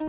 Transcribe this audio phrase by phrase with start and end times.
[0.00, 0.06] Hi,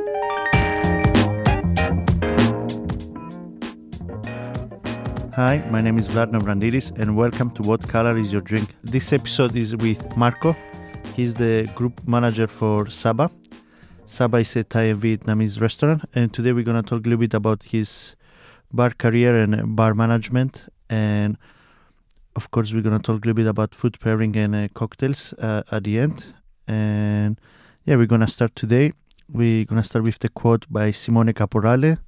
[5.71, 8.75] my name is Vlad Navrandidis, and welcome to What Color Is Your Drink?
[8.83, 10.55] This episode is with Marco.
[11.15, 13.31] He's the group manager for Saba.
[14.05, 17.17] Saba is a Thai and Vietnamese restaurant, and today we're going to talk a little
[17.17, 18.15] bit about his
[18.71, 20.67] bar career and bar management.
[20.91, 21.35] And
[22.35, 25.33] of course, we're going to talk a little bit about food pairing and uh, cocktails
[25.39, 26.35] uh, at the end.
[26.67, 27.41] And
[27.85, 28.93] yeah, we're going to start today.
[29.31, 31.99] We're going to start with the quote by Simone Caporale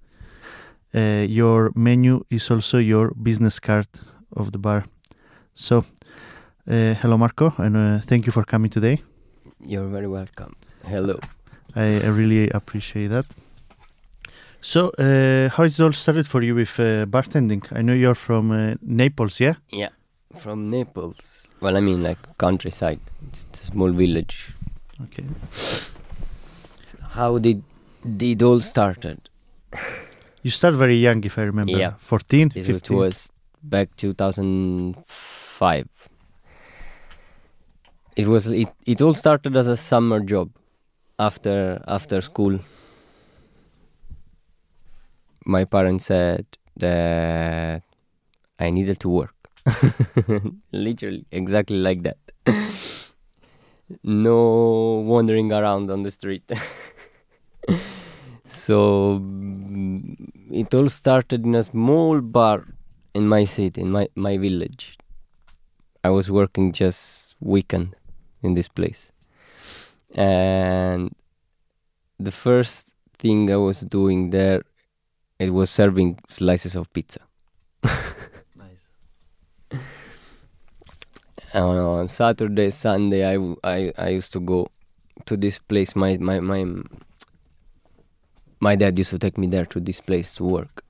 [0.94, 3.88] uh, your menu is also your business card
[4.36, 4.86] of the bar.
[5.54, 5.86] So,
[6.70, 9.02] uh, hello, Marco, and uh, thank you for coming today.
[9.60, 10.56] You're very welcome.
[10.86, 11.20] Hello.
[11.76, 13.26] I, I really appreciate that.
[14.60, 17.66] So, uh, how it all started for you with uh, bartending?
[17.72, 19.56] I know you're from uh, Naples, yeah?
[19.70, 19.90] Yeah,
[20.38, 21.48] from Naples.
[21.62, 23.00] Well, I mean, like countryside.
[23.28, 24.54] It's a small village.
[25.04, 25.26] Okay.
[27.12, 27.64] How did
[28.20, 29.30] it all started?
[30.44, 31.78] You start very young, if I remember.
[31.78, 31.94] Yeah.
[32.00, 32.98] 14, It 15.
[32.98, 35.88] was back 2005.
[38.16, 40.50] It was it, it all started as a summer job
[41.18, 42.60] after after school.
[45.46, 46.46] My parents said
[46.78, 47.84] that
[48.60, 49.34] I needed to work.
[50.72, 52.18] Literally exactly like that.
[54.04, 56.44] no wandering around on the street.
[58.52, 59.22] so
[60.52, 62.68] it all started in a small bar
[63.14, 64.98] in my city, in my, my village.
[66.04, 67.96] I was working just weekend
[68.42, 69.12] in this place.
[70.14, 71.16] And
[72.20, 74.64] the first thing I was doing there
[75.42, 77.20] it was serving slices of pizza.
[77.84, 79.82] Nice.
[81.56, 84.68] on, uh, on Saturday, Sunday, I, I, I used to go
[85.26, 85.96] to this place.
[85.96, 86.64] My, my, my,
[88.62, 90.84] my dad used to take me there to this place to work.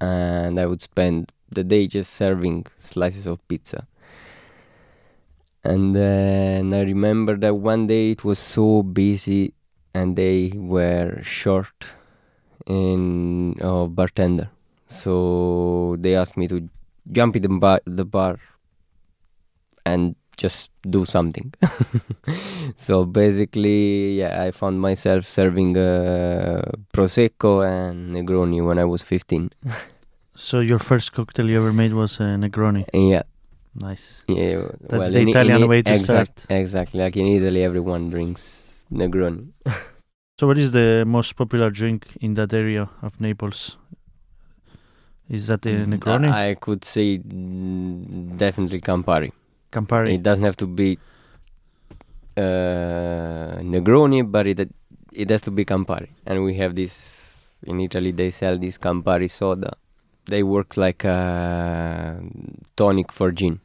[0.00, 3.86] And I would spend the day just serving slices of pizza.
[5.62, 9.52] And then I remember that one day it was so busy
[9.94, 11.84] and they were short
[12.66, 14.50] in of bartender.
[14.86, 16.68] So they asked me to
[17.12, 18.40] jump in the bar, the bar
[19.84, 21.52] and just do something.
[22.76, 26.62] so basically, yeah, I found myself serving uh,
[26.94, 29.50] prosecco and Negroni when I was 15.
[30.34, 32.86] So, your first cocktail you ever made was a Negroni.
[32.94, 33.22] yeah,
[33.74, 34.24] Nice.
[34.28, 34.62] yeah.
[34.80, 36.60] That's well, the in- Italian in, way to exact, start.
[36.60, 39.50] Exactly, like in Italy, everyone drinks Negroni.
[40.40, 43.76] So, what is the most popular drink in that area of Naples?
[45.28, 46.30] Is that the Negroni?
[46.30, 49.32] I, I could say mm, definitely Campari.
[49.72, 50.14] Campari.
[50.14, 50.98] It doesn't have to be
[52.36, 54.70] uh, Negroni, but it
[55.12, 56.08] it has to be Campari.
[56.26, 58.12] And we have this in Italy.
[58.12, 59.76] They sell this Campari soda.
[60.26, 62.20] They work like a
[62.76, 63.60] tonic for gin.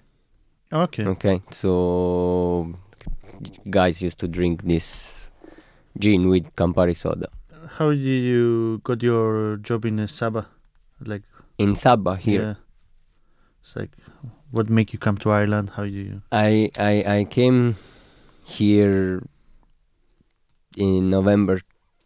[0.72, 1.06] Okay.
[1.06, 2.74] Okay, so
[3.70, 5.30] guys used to drink this
[6.00, 7.30] gin with Campari soda.
[7.78, 10.48] How did you got your job in Saba?
[11.02, 11.24] Like
[11.58, 12.56] In Saba here, yeah.
[13.64, 13.92] It's like
[14.52, 15.72] what make you come to Ireland?
[15.72, 16.22] How do you?
[16.32, 17.76] I, I I came
[18.44, 19.24] here
[20.76, 21.60] in November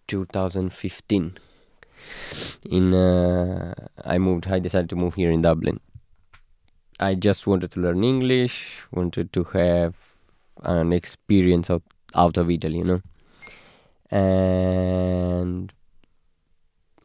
[0.08, 1.38] 2015.
[2.70, 3.74] In uh,
[4.06, 4.48] I moved.
[4.48, 5.80] I decided to move here in Dublin.
[7.00, 8.86] I just wanted to learn English.
[8.92, 9.96] Wanted to have
[10.64, 11.84] an experience out
[12.16, 13.02] out of Italy, you know.
[14.10, 15.74] And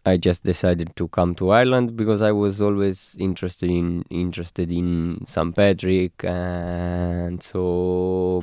[0.04, 5.24] I just decided to come to Ireland because I was always interested in interested in
[5.26, 5.54] St.
[5.54, 8.42] Patrick, and so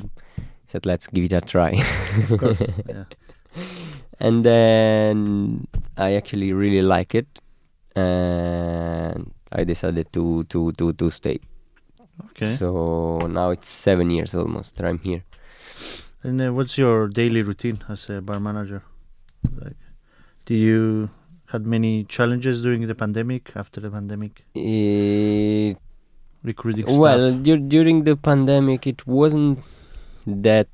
[0.66, 1.72] said let's give it a try.
[2.30, 2.62] Of course.
[2.88, 3.04] yeah.
[4.20, 5.66] and then
[5.98, 7.28] I actually really like it,
[7.94, 11.40] and I decided to to to to stay.
[12.30, 12.46] Okay.
[12.46, 15.24] So now it's seven years almost that I'm here.
[16.22, 18.82] and uh, what's your daily routine as a bar manager?
[19.56, 19.76] Like,
[20.46, 21.10] do you
[21.52, 23.52] had many challenges during the pandemic?
[23.56, 25.74] After the pandemic, Eh,
[26.42, 27.42] recruiting well, staff.
[27.68, 29.58] during the pandemic, it wasn't
[30.26, 30.68] that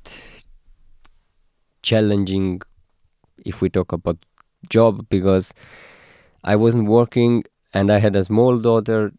[1.81, 2.61] challenging
[3.45, 4.17] if we talk about
[4.69, 5.53] job because
[6.43, 9.11] I wasn't working and I had a small daughter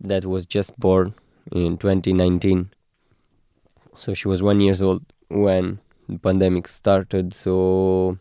[0.00, 1.14] that was just born
[1.52, 2.70] in 2019.
[3.96, 7.32] So she was one years old when the pandemic started.
[7.34, 8.18] So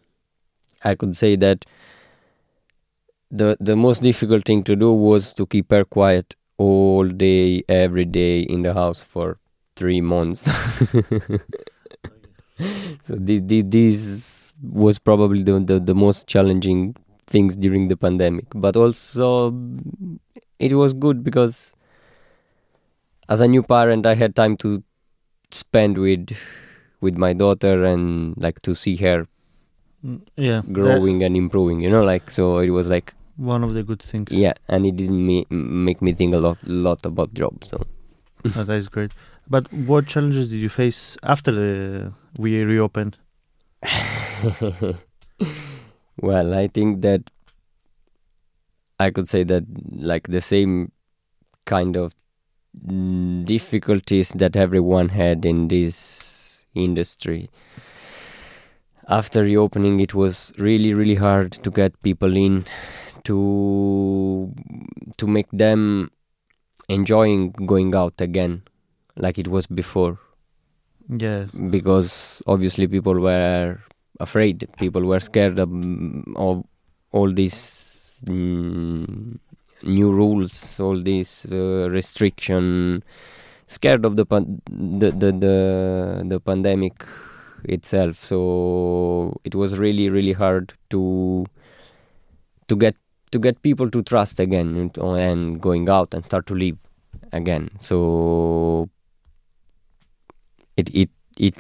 [0.84, 1.66] I could say that
[3.42, 8.06] the the most difficult thing to do was to keep her quiet all day, every
[8.06, 9.40] day in the house for
[9.76, 10.42] three months.
[13.04, 16.96] so the, the, this was probably the, the the most challenging
[17.28, 19.28] things during the pandemic but also
[20.60, 21.74] it was good because
[23.28, 24.84] as a new parent i had time to
[25.52, 26.30] spend with
[27.02, 29.28] with my daughter and like to see her
[30.06, 33.74] Mm, Yeah, that- growing and improving you know like so it was like one of
[33.74, 34.28] the good things.
[34.32, 37.70] yeah and it didn't me, make me think a lot lot about jobs.
[37.70, 37.86] so
[38.56, 39.12] Oh, that is great.
[39.50, 43.18] But what challenges did you face after the we reopened?
[46.22, 47.22] well i think that
[49.00, 50.92] i could say that like the same
[51.66, 52.14] kind of
[53.46, 57.50] difficulties that everyone had in this industry
[59.08, 62.66] after reopening it was really really hard to get people in
[63.26, 64.54] to
[65.18, 66.12] to make them
[66.90, 68.62] enjoying going out again
[69.16, 70.20] like it was before.
[71.10, 73.80] Yeah, because obviously people were
[74.20, 74.68] afraid.
[74.78, 75.70] People were scared of,
[76.36, 76.64] of
[77.12, 79.38] all these mm,
[79.84, 83.04] new rules all these uh, restriction
[83.68, 87.06] scared of the, pan- the, the the the pandemic
[87.66, 88.24] itself.
[88.24, 91.46] So it was really really hard to
[92.68, 92.96] to get
[93.36, 96.78] to get people to trust again and- going out and start to live
[97.40, 98.00] again so
[100.84, 101.10] it it
[101.50, 101.56] it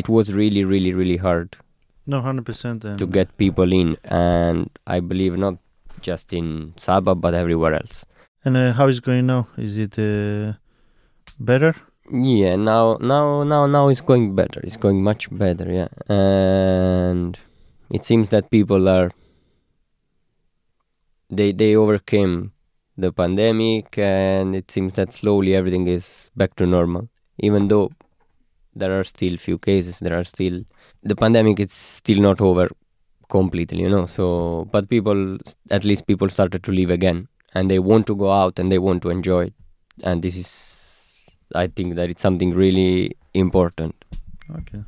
[0.00, 1.56] it was really really really hard
[2.06, 2.82] no, hundred percent.
[3.02, 5.56] to get people in and i believe not
[6.08, 8.04] just in Saba but everywhere else
[8.44, 9.48] And uh, how is it going now?
[9.56, 10.52] Is it uh,
[11.40, 11.72] better?
[12.12, 17.38] yeah now now now now it's going better it's going much better yeah and
[17.90, 19.08] it seems that people are
[21.30, 22.52] they they overcame
[22.96, 27.90] the pandemic and it seems that slowly everything is back to normal even though
[28.74, 30.62] there are still few cases there are still
[31.02, 32.68] the pandemic is still not over
[33.28, 35.38] completely you know so but people
[35.70, 38.78] at least people started to live again and they want to go out and they
[38.78, 39.54] want to enjoy it
[40.02, 40.50] and this is
[41.54, 43.94] i think that it's something really important
[44.50, 44.84] Okay.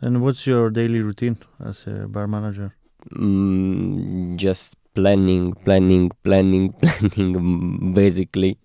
[0.00, 2.74] And what's your daily routine as a bar manager?
[3.10, 8.58] mm, just planning planning planning planning basically.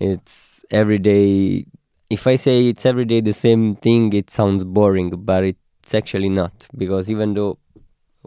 [0.00, 1.66] It's every day
[2.10, 6.28] if i say it's every day the same thing it sounds boring but it's actually
[6.28, 7.58] not because even though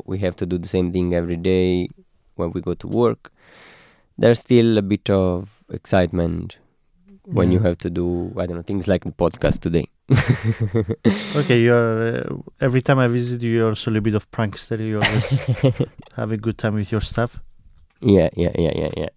[0.06, 1.88] we have to do the same thing every day
[2.36, 3.32] when we go to work
[4.18, 6.58] there's still a bit of excitement
[7.24, 9.88] when you have to do i don't know things like the podcast today
[11.36, 14.80] Okay, you're uh, every time I visit you, you're also a little bit of prankster.
[14.80, 15.30] You always
[16.16, 17.40] have a good time with your staff.
[18.02, 19.10] yeah yeah yeah yeah yeah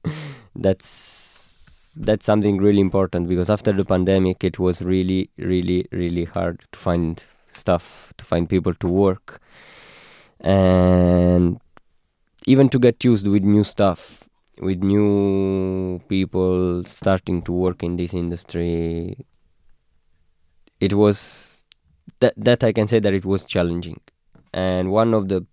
[0.56, 6.62] that's that's something really important because after the pandemic it was really really really hard
[6.72, 7.22] to find
[7.52, 9.40] stuff to find people to work
[10.40, 11.60] and
[12.46, 14.24] even to get used with new stuff
[14.60, 19.16] with new people starting to work in this industry
[20.80, 21.64] it was
[22.20, 24.00] that that I can say that it was challenging.
[24.52, 25.46] And one of the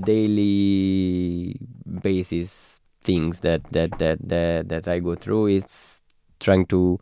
[0.00, 1.56] daily
[2.02, 6.02] basis things that that that that, that I go through is
[6.40, 6.98] trying to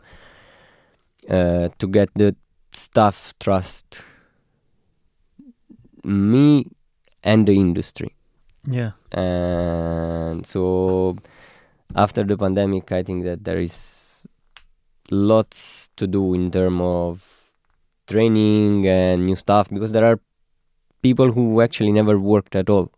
[1.28, 2.34] uh, to get the
[2.72, 4.02] staff trust
[6.04, 6.66] me
[7.22, 8.14] and the industry.
[8.68, 11.16] Yeah, and so
[11.94, 13.72] after the pandemic i think that there is
[15.10, 17.24] lots to do in terms of
[18.06, 20.20] training and new stuff because there are
[21.02, 22.90] people who actually never worked at all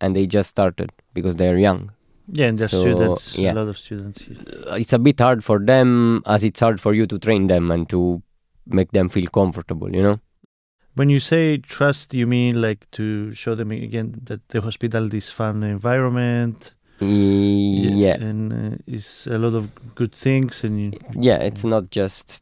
[0.00, 1.90] and they just started because they're young
[2.32, 3.52] yeah, and there's So, students, yeah.
[3.52, 4.22] a lot of students.
[4.28, 7.72] Uh, it's a bit hard for them as it's hard for you to train them
[7.72, 8.22] and to
[8.66, 10.20] make them feel comfortable you know
[10.96, 15.30] When you say trust, you mean like to show them again that the hospitality is
[15.30, 16.72] fun environment.
[17.00, 18.14] Yeah.
[18.14, 22.40] And uh, it's a lot of good things, and you, yeah it's not just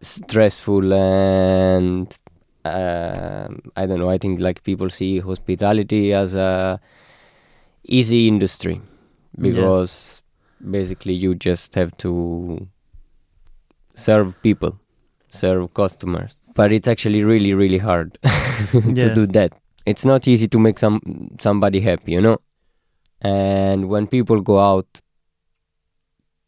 [0.00, 2.16] stressful and
[2.64, 6.78] um i don't know i think like people see hospitality as a
[7.84, 8.80] easy industry
[9.38, 10.22] because
[10.70, 12.66] basically you just have to
[13.94, 14.78] serve people
[15.30, 16.40] serve customers.
[16.54, 18.18] But it's actually really really hard
[18.72, 19.08] Yeah.
[19.08, 19.52] to do that.
[19.86, 21.00] It's not easy to make some
[21.40, 22.38] somebody happy you know
[23.20, 25.00] and when people go out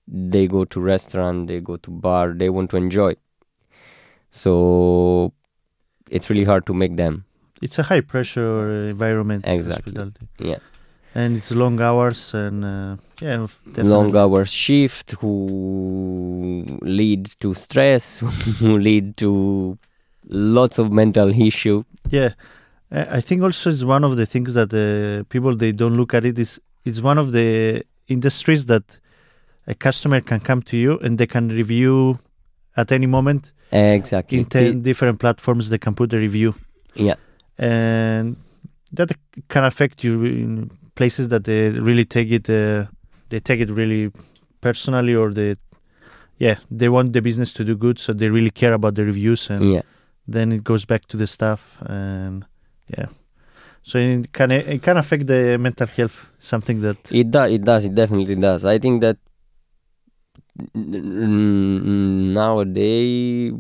[0.06, 3.14] they go to restaurant they go to bar they want to enjoy
[4.30, 5.32] so
[6.10, 7.24] it's really hard to make them
[7.62, 9.44] it's a high pressure environment.
[9.46, 9.92] Exactly.
[9.92, 10.28] hospitality.
[10.38, 10.58] Yeah.
[11.14, 13.82] and it's long hours, and uh, yeah, definitely.
[13.82, 18.20] long hours shift who lead to stress
[18.60, 19.76] who lead to
[20.28, 22.34] lots of mental issue Yeah,
[22.92, 26.24] I think also it's one of the things that uh, people they don't look at
[26.24, 26.38] it.
[26.38, 28.98] Is it's one of the industries that
[29.66, 32.18] a customer can come to you and they can review
[32.76, 33.52] at any moment.
[33.70, 34.38] Exactly.
[34.38, 36.54] In 10 different platforms they can put a review.
[36.94, 37.14] Yeah.
[37.58, 38.36] And
[38.92, 39.12] that
[39.48, 42.86] can affect you in places that they really take it uh,
[43.28, 44.10] they take it really
[44.60, 45.54] personally or they
[46.38, 49.48] yeah they want the business to do good so they really care about the reviews
[49.48, 49.82] and yeah.
[50.26, 51.78] then it goes back to the staff.
[51.82, 52.44] And
[52.96, 53.06] yeah
[53.82, 57.50] so it can it can affect the mental health something that It does.
[57.52, 57.84] It does.
[57.84, 58.64] It definitely does.
[58.64, 59.16] I think that
[62.34, 63.54] nowadays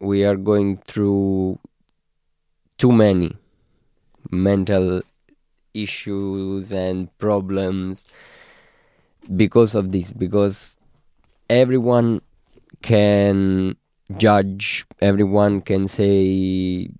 [0.00, 1.58] we are going through
[2.76, 3.36] too many
[4.30, 5.02] mental
[5.74, 8.06] issues and problems
[9.34, 10.12] because of this.
[10.12, 10.76] Because
[11.48, 12.20] everyone
[12.82, 13.76] can
[14.18, 14.84] judge.
[15.00, 16.90] Everyone can say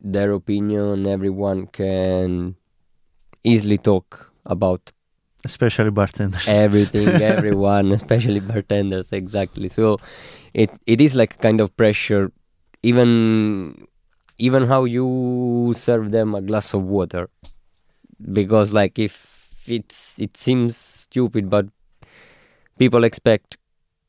[0.00, 1.06] their opinion.
[1.06, 2.56] Everyone can
[3.44, 4.92] easily talk about
[5.44, 6.46] especially bartenders.
[6.46, 9.68] everything everyone especially bartenders exactly.
[9.68, 9.98] So
[10.54, 12.32] it it is like a kind of pressure.
[12.82, 13.86] Even
[14.38, 17.28] even how you serve them a glass of water.
[18.32, 19.26] Because like if
[19.66, 21.66] it's it seems stupid but
[22.78, 23.58] people expect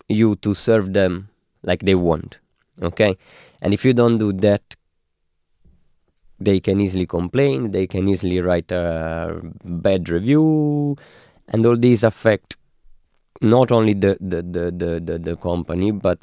[0.08, 1.30] you to serve them
[1.64, 2.40] like they want
[2.82, 3.18] okay?
[3.62, 4.62] And if you don't do that
[6.44, 10.96] they can easily complain they can easily write a bad review
[11.48, 12.56] and all these affect
[13.42, 16.20] not only the the, the, the, the, the company but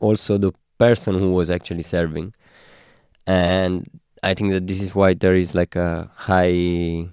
[0.00, 2.34] also the person who was actually serving.
[3.26, 7.06] And i think that this is why there is like a high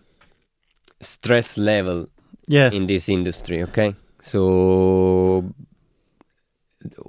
[1.02, 2.08] stress level
[2.48, 2.72] yeah.
[2.72, 3.96] in this industry okay?
[4.22, 5.54] So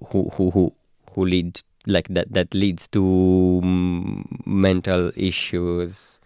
[0.09, 0.75] who who who
[1.12, 6.21] who lead like that that leads to mm, mental issues.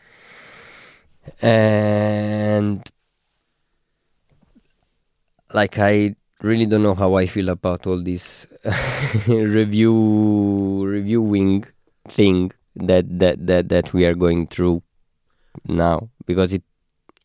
[1.42, 2.82] And
[5.54, 8.46] like i really don't know how i feel about all this
[9.28, 11.64] review reviewing
[12.08, 14.82] thing that that that that we are going through
[15.66, 16.08] now.
[16.26, 16.62] Because it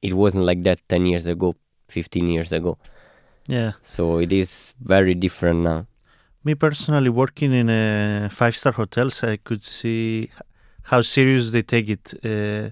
[0.02, 1.56] it wasn't like that 10 years ago
[1.90, 2.78] 15 years ago.
[3.48, 3.74] Yeah.
[3.84, 5.88] So it is very different now
[6.44, 10.30] me personally working in a five star hotels i could see
[10.84, 12.70] how serious they take it uh,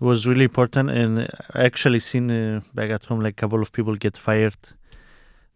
[0.00, 0.90] it was really important.
[0.90, 4.56] And i actually seen uh, back at home like a couple of people get fired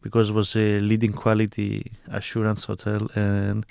[0.03, 3.09] because it was a leading quality assurance hotel.
[3.15, 3.65] And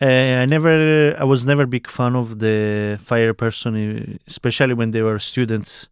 [0.00, 5.02] uh, i never i was never big fan of the fire person especially when they
[5.02, 5.88] were students.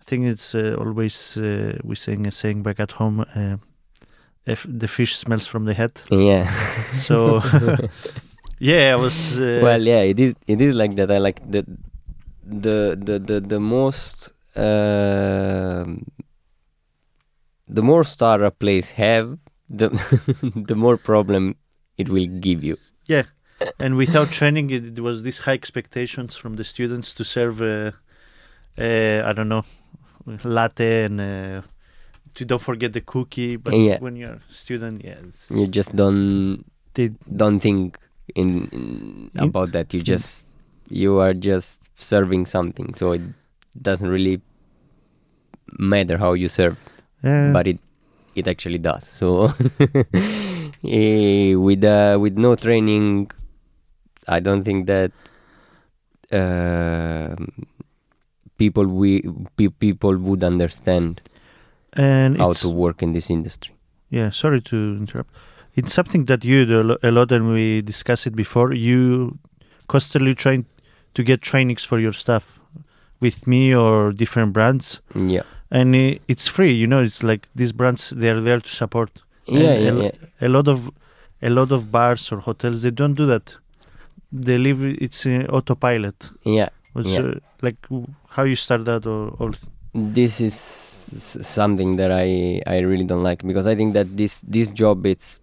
[0.00, 3.56] I think it's uh, always uh, we saying a saying back at home uh,
[4.46, 6.00] if the fish smells from the head.
[6.10, 6.50] Yeah.
[6.92, 7.42] So
[8.58, 11.10] yeah i was uh, well yeah it is it is like that.
[11.10, 11.64] I like the
[12.44, 16.06] the the the, the most um
[17.68, 19.38] the more star a place have
[19.68, 19.88] the
[20.70, 21.56] the more problem
[21.98, 22.76] it will give you.
[23.08, 23.24] Yeah.
[23.78, 27.92] And without training it, it was these high expectations from the students to serve uh,
[28.78, 29.64] uh, i don't know
[30.44, 31.62] latte and uh,
[32.36, 33.98] to don't forget the cookie but Yeah.
[33.98, 36.64] when you're a student yeah you just don't
[36.94, 37.98] they, don't think
[38.34, 39.92] in, in about that.
[39.94, 40.46] You just
[40.88, 42.94] you are just serving something.
[42.94, 43.22] So it
[43.80, 44.40] doesn't really
[45.78, 46.76] matter how you serve
[47.22, 47.78] but it
[48.34, 49.04] it actually does.
[49.04, 49.52] So
[50.84, 53.30] eh, with uh, with no training
[54.28, 55.12] i don't think that
[56.32, 57.46] um
[58.58, 59.22] people we
[59.56, 61.20] pe- people would understand
[61.96, 63.74] and how to work in this industry.
[64.10, 65.30] Yeah sorry to interrupt.
[65.74, 68.72] It's something that you do a lot and we discussed it before.
[68.72, 69.38] You
[69.88, 70.64] constantly trying
[71.14, 72.58] to get trainings for your staff
[73.20, 75.00] with me or different brands.
[75.14, 75.42] Yeah.
[75.70, 75.94] And
[76.28, 79.10] it's free you know it's like these brands they're there to support.
[79.46, 80.10] Yeah yeah, a yeah.
[80.40, 80.90] a lot of
[81.42, 83.56] a lot of bars or hotels they don't do that.
[84.32, 86.30] They leave it- it's in autopilot.
[86.44, 87.20] Yeah Yeah.
[87.20, 87.76] uh, like
[88.30, 89.52] how you start that or, or
[89.96, 94.70] this is something that I I really don't like because I think that this this
[94.70, 95.40] job it's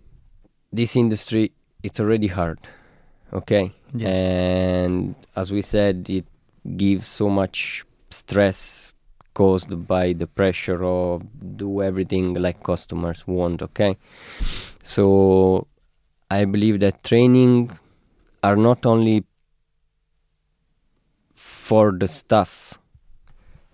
[0.71, 1.51] this industry
[1.83, 2.59] it's already hard
[3.33, 4.09] okay Yeah.
[4.09, 6.25] and as we said it
[6.77, 8.93] gives so much stress
[9.33, 11.23] caused by the pressure of
[11.57, 13.97] do everything like customers want okay
[14.83, 15.67] so
[16.29, 17.71] I believe that training
[18.43, 19.25] are not only
[21.33, 22.79] for the staff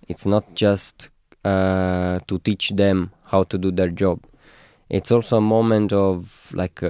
[0.09, 1.09] it's not just
[1.45, 4.19] uh, to teach them how to do their job
[4.89, 6.89] it's also a moment of like uh,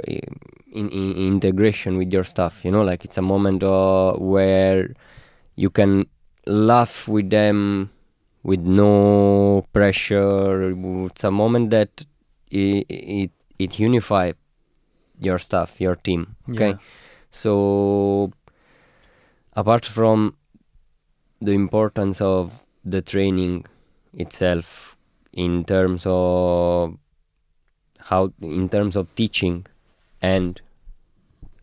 [0.72, 2.64] in, in integration with your staff.
[2.66, 4.96] you know like it's a moment uh, where
[5.56, 6.06] you can
[6.48, 7.92] laugh with them
[8.44, 10.74] with no pressure
[11.08, 12.06] it's a moment that
[12.50, 14.32] it it, it unify
[15.20, 16.78] your staff, your team okay Yeah.
[17.30, 18.32] so
[19.54, 20.36] apart from
[21.42, 23.66] the importance of the training
[24.14, 24.98] itself
[25.34, 26.98] in terms of
[28.00, 29.66] how in terms of teaching
[30.22, 30.62] and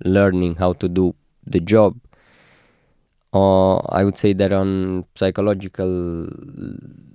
[0.04, 1.14] learning how to do
[1.46, 1.96] the job
[3.34, 6.28] uh, i would say that on psychological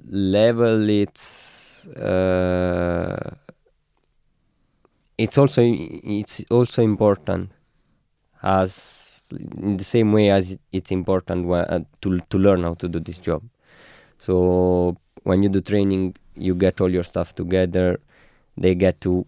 [0.10, 3.36] level it's uh,
[5.18, 7.52] it's also it's also important
[8.44, 13.00] as in the same way as it's important uh, to to learn how to do
[13.00, 13.42] this job
[14.26, 18.00] so when you do training you get all your stuff together.
[18.58, 19.26] They get to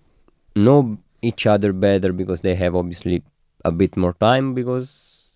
[0.55, 3.23] know each other better because they have obviously
[3.65, 5.35] a bit more time because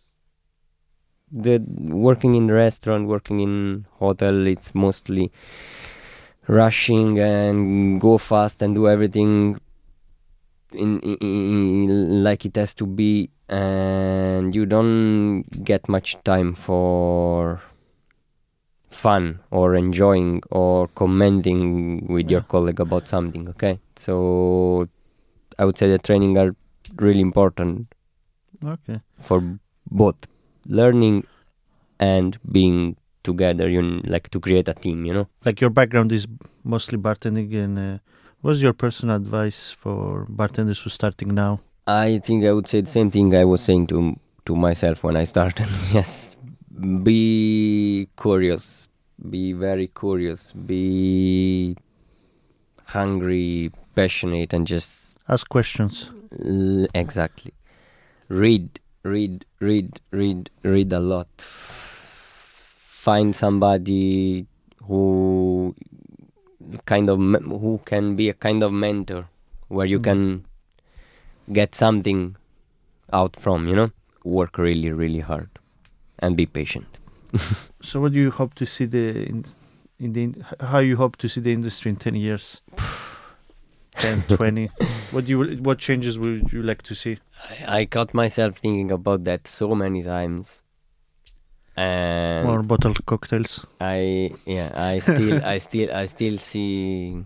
[1.32, 5.32] the working in the restaurant working in hotel it's mostly
[6.48, 9.60] rushing and go fast and do everything
[10.72, 13.30] in, in, in like it has to be.
[13.50, 17.62] And you don't get much time for
[18.89, 24.88] fun or enjoying or commenting with your colleague about something okay so
[25.60, 26.56] i would say the training are
[26.98, 27.88] really important
[28.63, 29.01] Okay.
[29.17, 29.44] for
[29.91, 30.15] both
[30.65, 31.24] learning
[32.00, 36.25] and being together you like to create a team you know Like your background is
[36.63, 37.98] mostly bartending, and uh,
[38.41, 41.60] what's your personal advice for bartenders who starting now?
[41.88, 44.15] I think I would say the same thing I was saying to
[44.46, 45.67] to myself when I started.
[45.94, 46.27] yes,
[47.04, 48.88] be curious,
[49.30, 51.76] be very curious, be
[52.86, 56.10] hungry, passionate, and just Ask questions.
[56.44, 57.54] l- exactly
[58.30, 61.28] read, read, read, read, read a lot.
[61.40, 64.46] Find somebody
[64.84, 65.74] who
[66.86, 69.28] kind of who can be a kind of mentor
[69.70, 70.04] where you Mm.
[70.04, 70.46] can
[71.54, 72.36] get something
[73.13, 73.92] out from you know
[74.26, 75.50] work really really hard
[76.19, 76.88] and be patient
[77.82, 79.45] So, what do you hope to see the in,
[79.99, 82.62] in the in- how you hope to see the industry in ten years?
[83.97, 84.69] 10, 20.
[85.12, 87.17] What do you what changes would you like to see?
[87.67, 90.63] I, I caught myself thinking about that so many times
[91.75, 93.65] and More bottled cocktails.
[93.80, 97.23] I yeah, I still I still I still see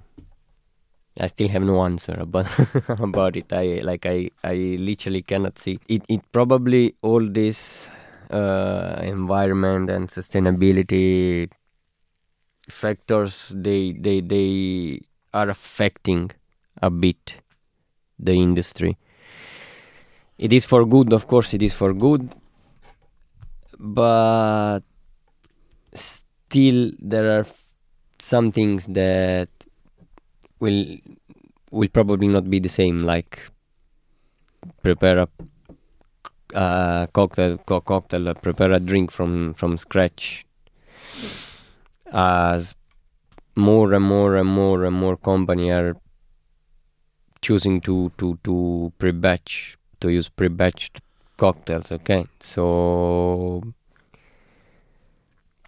[1.20, 2.48] I still have no answer about
[2.88, 3.52] about it.
[3.52, 6.04] I like I I literally cannot see it.
[6.08, 7.88] It probably all this
[8.32, 11.50] uh, environment and sustainability
[12.70, 15.02] factors they they they
[15.34, 16.32] are affecting
[16.82, 17.36] a bit
[18.20, 18.98] the industry.
[20.38, 21.54] It is for good, of course.
[21.54, 22.34] It is for good,
[23.78, 24.82] but
[25.94, 27.46] still there are
[28.20, 29.50] some things that
[30.60, 30.98] will
[31.72, 33.42] will probably not be the same like
[34.84, 35.28] prepare a
[36.54, 40.46] uh, cocktail co- cocktail prepare a drink from from scratch.
[42.12, 42.76] As
[43.56, 45.96] more and more and more and more company are
[47.42, 51.00] choosing to to to pre-batch to use pre-batched
[51.38, 52.26] cocktails okay?
[52.40, 53.64] So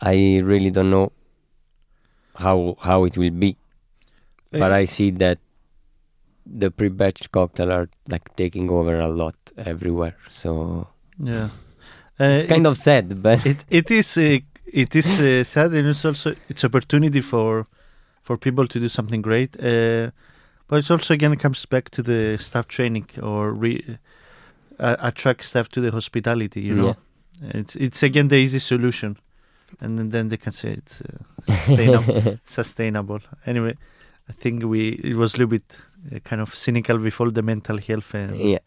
[0.01, 1.11] i really don't know
[2.35, 3.57] how how it will be.
[4.51, 5.39] But i see that
[6.45, 10.87] the pre-batched cocktail are like taking over a lot everywhere so
[11.19, 11.49] yeah.
[12.19, 16.05] Uh, kind of sad but it it is uh, it is uh, sad and it's
[16.05, 17.65] also it's opportunity for
[18.21, 20.09] for people to do something great uh,
[20.67, 23.97] but it's also again comes back to the staff training or re,
[24.79, 26.95] uh, attract staff to the hospitality you know?
[27.41, 29.17] It's it's again the easy solution
[29.81, 33.19] and then, then they can say it's uh, sustainable sustainable.
[33.45, 33.75] Anyway
[34.29, 35.77] i think we it was a little bit
[36.23, 38.59] kind of cynical with all the mental health and yeah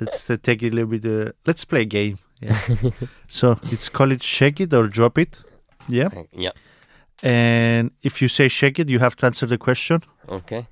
[0.00, 2.58] let's uh, take it a little bit uh, let's play a game yeah.
[3.28, 5.40] So it's call it shake it or drop it
[5.88, 6.08] yeah?
[6.32, 6.52] Yeah.
[7.22, 10.02] And if you say shake it you have to answer the question.
[10.28, 10.66] Okay.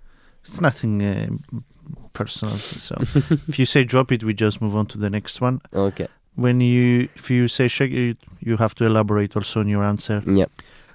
[0.44, 1.28] It's nothing uh,
[2.12, 2.94] personal so.
[3.48, 5.60] If you say drop it we just move on to the next one.
[5.72, 6.08] Okay.
[6.34, 10.22] When you if you say shake it you have to elaborate also on your answer.
[10.26, 10.46] Yeah.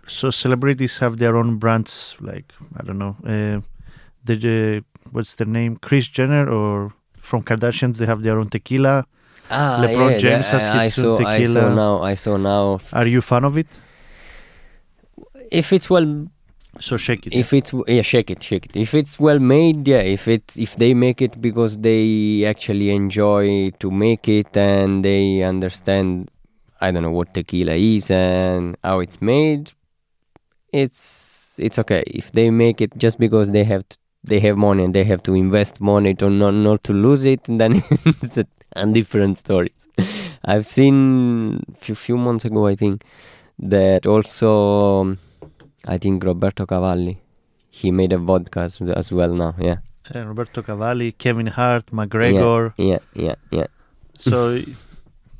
[0.08, 3.62] So celebrities have their own brands like i don't know uh,
[4.26, 4.36] the
[4.78, 5.78] uh, what's their name?
[5.78, 6.94] Kris Jenner or
[7.32, 8.96] from kardashians they have their own tequila
[9.50, 11.62] ah, LeBron yeah, James has I, I his saw i tequila.
[11.62, 12.63] saw now i saw now
[13.00, 13.72] are you fan of it
[15.62, 16.10] if it's well
[16.80, 17.34] So shake it.
[17.41, 18.74] If it's yeah, shake it, shake it.
[18.86, 20.04] If it's well made, yeah.
[20.17, 25.44] If it's if they make it because they actually enjoy to make it and they
[25.44, 26.32] understand,
[26.80, 29.63] I don't know what tequila is and how it's made,
[30.82, 32.04] it's it's okay.
[32.08, 35.24] If they make it just because they have to, they have money and they have
[35.24, 37.76] to invest money to not not to lose it, and then
[38.22, 39.74] it's a, a different story.
[40.44, 43.04] I've seen few few months ago, I think,
[43.60, 45.02] that also.
[45.02, 45.20] um,
[45.88, 47.20] I think Roberto Cavalli.
[47.70, 49.56] He made a vodka as, well now.
[49.58, 49.78] Yeah.
[50.14, 52.74] Uh, Roberto Cavalli, Kevin Hart, McGregor.
[52.78, 53.68] Yeah, yeah, yeah.
[54.18, 54.62] So,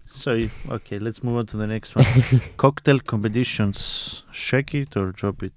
[0.08, 2.06] so okay, let's move on to the next one.
[2.58, 4.24] Cocktail competitions.
[4.32, 5.54] Shake it or drop it?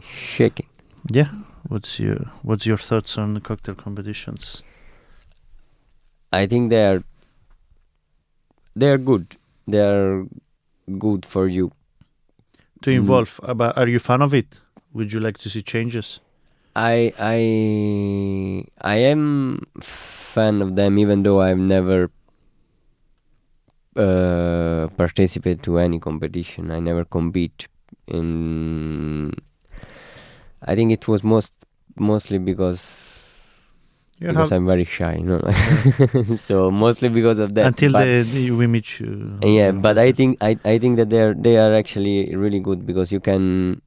[0.00, 0.66] Shake it.
[1.10, 1.30] Yeah.
[1.70, 4.64] What's your What's your thoughts on the cocktail competitions?
[6.32, 7.02] I think they are
[8.74, 9.36] they are good.
[9.68, 10.26] They are
[10.98, 11.70] good for you.
[12.82, 12.96] To Mm.
[12.96, 14.58] involve, but are you fan of it?
[14.94, 16.18] Would you like to see changes?
[16.74, 22.10] I I I am fan of them even though I've never
[23.96, 26.70] uh, participated to any competition.
[26.70, 27.68] I never compete
[28.06, 29.32] in
[30.62, 31.59] I think it was most
[32.00, 32.82] mostly because
[34.20, 35.40] You because I'm very shy, you know.
[36.48, 37.66] so mostly because of that.
[37.72, 39.38] until but, the, the we meet you.
[39.42, 42.84] Uh, yeah, but I think I I think that they're they are actually really good
[42.84, 43.80] because you can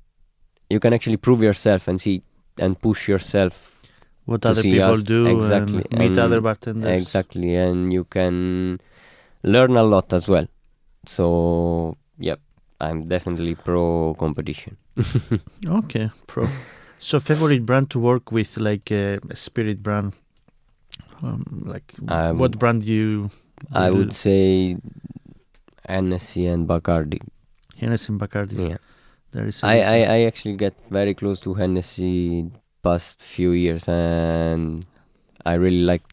[0.73, 2.15] you can actually prove yourself and see
[2.57, 3.53] and push yourself
[4.25, 6.89] what other people us- do exactly, and meet and- other bartenders.
[7.01, 8.79] exactly and you can
[9.43, 10.47] learn a lot as well.
[11.05, 12.39] So yep,
[12.81, 14.77] I'm definitely pro competition.
[15.83, 16.47] Okay, pro.
[17.03, 20.13] So favorite brand to work with, like uh, a spirit brand.
[21.21, 23.29] Um, like I what brand you?
[23.73, 24.15] I would do?
[24.15, 24.77] say
[25.85, 27.19] Hennessy and Bacardi.
[27.75, 28.69] Hennessy and Bacardi.
[28.69, 28.77] Yeah.
[29.31, 29.61] There is.
[29.63, 29.97] I, I.
[30.15, 32.49] I actually get very close to Hennessy
[32.83, 34.85] past few years and
[35.45, 36.03] I really like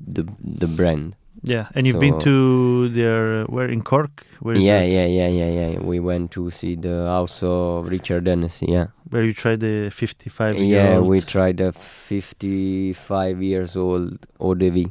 [0.00, 1.14] the the brand.
[1.42, 4.24] Yeah, and you've been so- to their where in Cork?
[4.40, 5.78] Where Yeah, yeah, yeah, yeah, yeah.
[5.80, 8.86] We went to see the house of Richard Hennessy, yeah.
[9.10, 11.08] Where you tried the fifty-five year Yeah, old.
[11.08, 14.86] we tried the 55 years old eau de vie.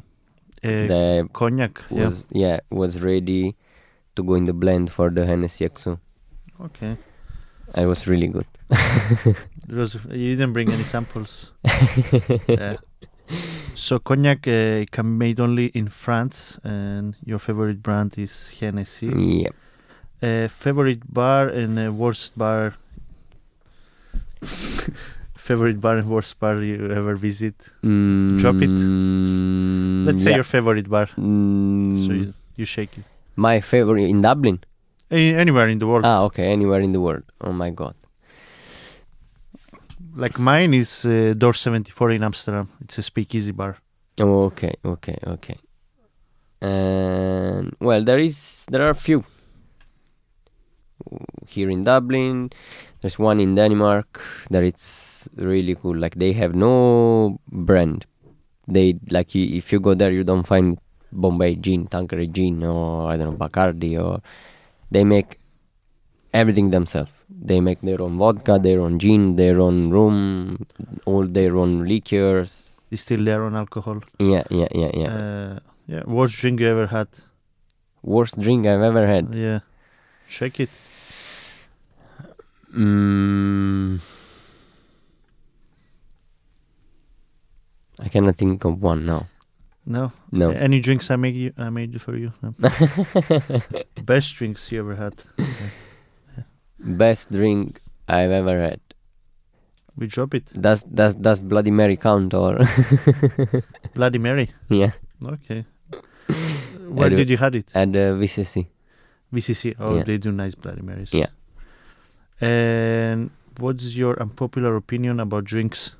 [0.64, 1.82] uh, that cognac.
[1.90, 2.04] Yeah.
[2.04, 3.56] was yeah was ready
[4.16, 5.98] to go in the blend for the Hennessy XO.
[6.60, 6.96] Okay.
[7.74, 8.46] It was really good.
[9.68, 11.50] It was you didn't bring any samples.
[12.48, 12.76] yeah.
[13.74, 19.06] So cognac uh, can be made only in France, and your favorite brand is Hennessy.
[19.06, 19.54] Yep.
[20.22, 22.74] Uh, favorite bar and uh, worst bar.
[25.36, 27.54] favorite bar and worst bar you ever visit.
[27.82, 28.70] Drop it.
[28.70, 30.36] Mm, Let's say yeah.
[30.36, 31.06] your favorite bar.
[31.18, 33.04] Mm, So you, you shake it.
[33.36, 34.60] my favorite in Dublin.
[35.10, 36.04] A- anywhere in the world.
[36.04, 37.22] Ah, okay, anywhere in the world.
[37.40, 37.94] Oh my god.
[40.14, 42.68] Like mine is uh, Door 74 in Amsterdam.
[42.82, 43.78] It's a speakeasy bar.
[44.20, 45.56] Oh, okay, okay, okay.
[46.60, 49.24] And well, there is there are a few
[51.48, 52.50] here in Dublin.
[53.00, 54.20] There's one in Denmark
[54.50, 55.96] that it's really cool.
[55.96, 58.06] Like they have no brand.
[58.68, 60.78] They like if you go there, you don't find
[61.10, 64.20] Bombay gin, Tanqueray gin, or I don't know Bacardi, or
[64.90, 65.40] they make
[66.32, 67.10] everything themselves.
[67.40, 70.66] They make their own vodka, their own gin, their own rum,
[71.06, 72.80] all their own liqueurs.
[72.90, 74.00] Distill their own alcohol.
[74.18, 75.08] Yeah, yeah, yeah, yeah.
[75.08, 76.02] Uh, yeah.
[76.06, 77.08] Worst drink you ever had?
[78.02, 79.34] Worst drink I've ever had.
[79.34, 79.60] Yeah.
[80.28, 80.70] Shake it.
[82.74, 84.00] Mm,
[87.98, 89.26] I cannot think of one now.
[89.84, 90.12] No.
[90.30, 90.50] No.
[90.50, 91.52] Any drinks I made you?
[91.58, 92.32] I made for you.
[92.42, 92.54] No.
[94.02, 95.14] Best drinks you ever had?
[96.82, 98.80] Best drink I've ever had.
[99.96, 100.48] We drop it.
[100.58, 102.58] Does does does Bloody Mary count or
[103.94, 104.50] Bloody Mary.
[104.68, 104.92] yeah?
[105.24, 105.64] Okay.
[106.88, 107.68] Where did you had it?
[107.74, 108.66] At the VCC.
[109.32, 109.74] VCC.
[109.78, 110.02] Oh, Yeah.
[110.04, 111.12] they do nice Bloody Marys.
[111.12, 111.28] Yeah.
[112.40, 115.92] And what's your unpopular opinion about drinks?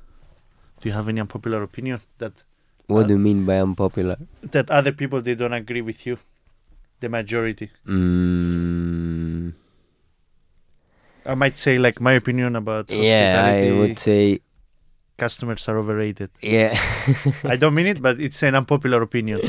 [0.81, 2.43] Do you have any unpopular opinion that
[2.87, 4.17] What Uh, do you mean by unpopular?
[4.51, 6.17] that other people they don't agree with you?
[6.99, 7.69] The majority.
[7.87, 9.53] Mm,
[11.25, 13.69] I might say like my opinion about yeah, hospitality.
[13.69, 14.39] I would say
[15.17, 16.31] customers are overrated.
[16.41, 16.77] yeah.
[17.43, 19.41] I don't mean it, but it's an unpopular opinion.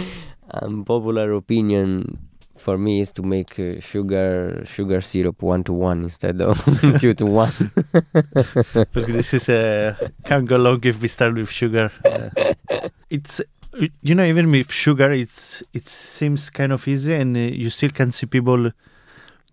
[0.50, 2.18] unpopular opinion
[2.56, 6.56] for me is to make uh, sugar sugar syrup one to one instead of
[7.00, 7.52] two to one.
[8.94, 11.90] Look, this is a can't go long if we start with sugar.
[12.04, 12.30] Uh,
[13.10, 13.40] it's
[14.02, 17.90] you know even with sugar, it's it seems kind of easy, and uh, you still
[17.90, 18.70] can see people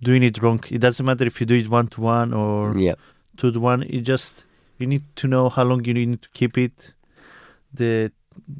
[0.01, 0.63] doing it wrong.
[0.69, 2.95] It doesn't matter if you do it one to one or yeah.
[3.37, 3.83] to one.
[3.83, 4.45] It just
[4.79, 6.93] you need to know how long you need to keep it.
[7.73, 8.11] The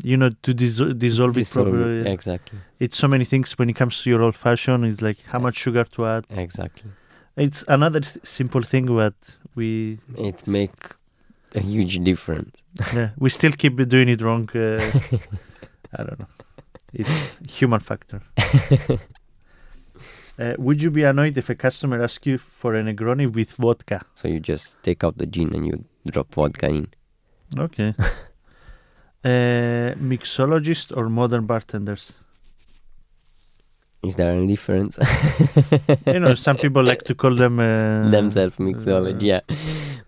[0.03, 2.11] you know to dis- dissolve, it Dissolve it, properly.
[2.11, 2.59] Exactly.
[2.79, 4.85] It's so many things when it comes to your old fashioned.
[4.85, 6.25] It's like how much sugar to add.
[6.29, 6.91] Exactly.
[7.37, 9.13] It's another th- simple thing, but
[9.55, 10.95] we It make
[11.55, 12.61] a huge difference.
[12.93, 14.49] yeah, we still keep doing it wrong.
[14.53, 14.91] Uh,
[15.97, 16.27] I don't know.
[16.93, 18.21] It's human factor.
[20.39, 24.05] uh, would you be annoyed if a customer asks you for a Negroni with vodka?
[24.15, 26.87] So you just take out the gin and you drop vodka in.
[27.57, 27.93] Okay.
[29.25, 32.13] uh, mixologist or modern bartenders?
[34.03, 34.97] Is there any difference?
[36.07, 39.21] You know, some people like to call them uh, Themselves mixology.
[39.21, 39.41] uh, yeah.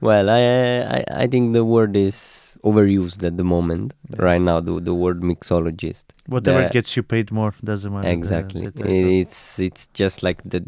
[0.02, 3.93] Well, I, I I think the word is overused at the moment.
[4.17, 6.06] Right now, the the word mixologist.
[6.28, 8.08] Whatever The- gets you paid more doesn't matter.
[8.10, 8.65] exactly.
[8.67, 8.93] the title.
[9.21, 10.63] it's it's just like the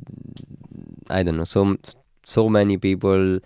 [1.09, 1.45] I don't know.
[1.45, 1.77] So
[2.23, 3.39] so many people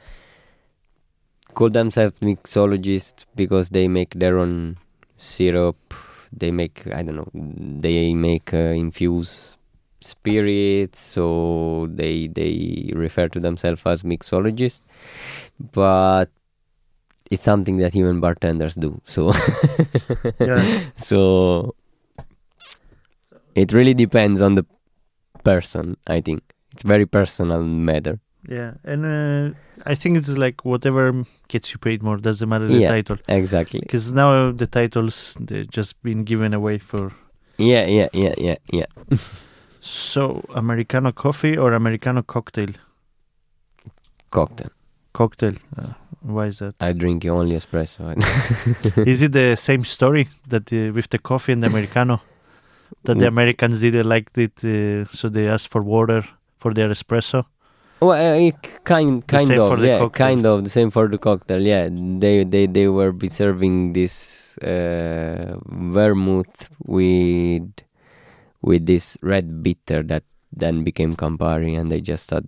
[1.54, 4.78] call themselves mixologists because they make their own
[5.18, 5.94] syrup.
[6.32, 7.30] They make I don't know.
[7.34, 9.58] They make uh, infuse
[10.02, 14.82] spirits, so they they refer to themselves as mixologists.
[15.72, 16.30] But
[17.32, 19.00] it's something that even bartenders do.
[19.06, 19.32] So
[20.40, 20.64] yeah.
[20.98, 21.76] so
[23.56, 24.66] it really depends on the
[25.44, 26.42] person, I think.
[26.72, 28.20] It's very personal matter.
[28.48, 32.80] Yeah, and uh, I think it's like whatever gets you paid more doesn't matter the
[32.80, 32.90] Yeah.
[32.90, 33.82] title Exactly.
[33.82, 37.12] because now the titles they're just been given away for.
[37.58, 38.86] Yeah, yeah, yeah, yeah, yeah.
[39.82, 42.70] So Americano coffee or Americano cocktail?
[44.32, 44.70] Cocktail.
[45.20, 45.56] Cocktail.
[45.78, 45.94] Uh,
[46.36, 46.76] why is that?
[46.80, 48.02] I drink only espresso.
[49.14, 52.16] is it the same story that with the coffee and the Americano?
[53.04, 53.36] That the Mm.
[53.36, 56.22] Americans didn't like it, uh, so they asked for water
[56.62, 57.40] for their espresso.
[58.02, 58.52] well, uh,
[58.84, 60.28] kind, kind of, the yeah, cocktail.
[60.28, 61.62] kind of the same for the cocktail.
[61.62, 61.90] Yeah,
[62.24, 64.14] they they they were serving this
[64.64, 65.60] uh,
[65.98, 67.68] vermouth with
[68.62, 70.24] with this red bitter that
[70.62, 72.48] then became Campari, and they just add,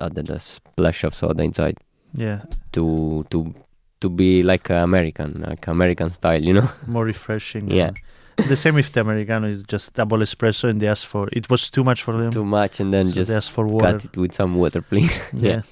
[0.00, 1.76] added a splash of soda inside.
[2.14, 3.54] Yeah, to to
[4.00, 6.68] to be like a American, like American style, you know.
[6.86, 7.70] more refreshing.
[7.70, 7.90] Yeah.
[8.38, 11.48] uh, the same with the Americano is just double espresso, and they ask for it
[11.48, 12.30] was too much for them.
[12.30, 13.92] Too much, and then so just they asked for water.
[13.98, 15.12] cut it with some water, please.
[15.32, 15.62] Yeah.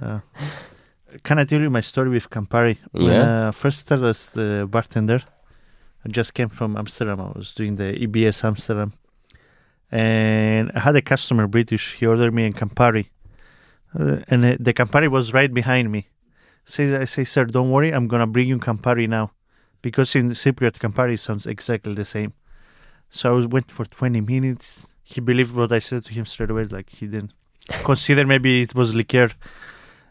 [0.00, 0.20] Uh,
[1.22, 2.78] can I tell you my story with Campari?
[2.92, 3.48] When Yeah.
[3.48, 5.20] I first started as the bartender,
[6.04, 7.20] I just came from Amsterdam.
[7.20, 8.92] I was doing the EBS Amsterdam.
[9.90, 11.94] And I had a customer, British.
[11.98, 13.06] He ordered me a Campari.
[13.98, 16.08] Uh, and uh, the Campari was right behind me.
[16.64, 17.90] Says, I say, sir, don't worry.
[17.90, 19.32] I'm going to bring you Campari now.
[19.80, 22.34] Because in Cypriot, Campari sounds exactly the same.
[23.10, 24.86] So I was went for 20 minutes.
[25.02, 26.64] He believed what I said to him straight away.
[26.64, 27.32] Like he didn't
[27.84, 29.30] consider maybe it was liqueur.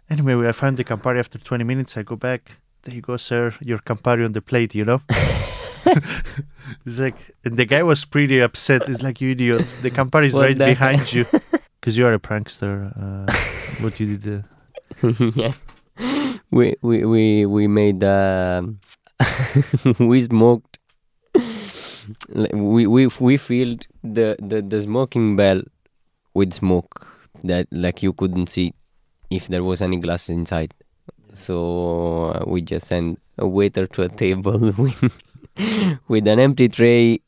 [0.10, 1.98] Anyway, I found the Campari after 20 minutes.
[1.98, 2.52] I go back.
[2.84, 3.56] There you go, sir.
[3.62, 5.02] Your Campari on the plate, you know?
[5.10, 7.15] it's like,
[7.46, 8.88] and the guy was pretty upset.
[8.88, 9.78] He's like, you idiots.
[9.78, 11.26] The Campari is right behind you.
[11.80, 12.94] Because you are a prankster.
[12.96, 14.43] Uh, what you did.
[15.03, 15.53] Uh, yeah.
[16.51, 18.79] We we we we made um
[19.99, 20.79] we smoked
[22.53, 25.62] we we we filled the, the the smoking bell
[26.34, 27.07] with smoke
[27.43, 28.73] that like you couldn't see
[29.29, 30.73] if there was any glass inside.
[31.34, 35.12] So uh, we just sent a waiter to a table with
[36.07, 37.21] with an empty tray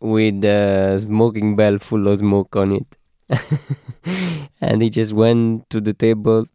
[0.00, 2.86] with a smoking bell full of smoke on it.
[4.60, 6.46] and he just went to the table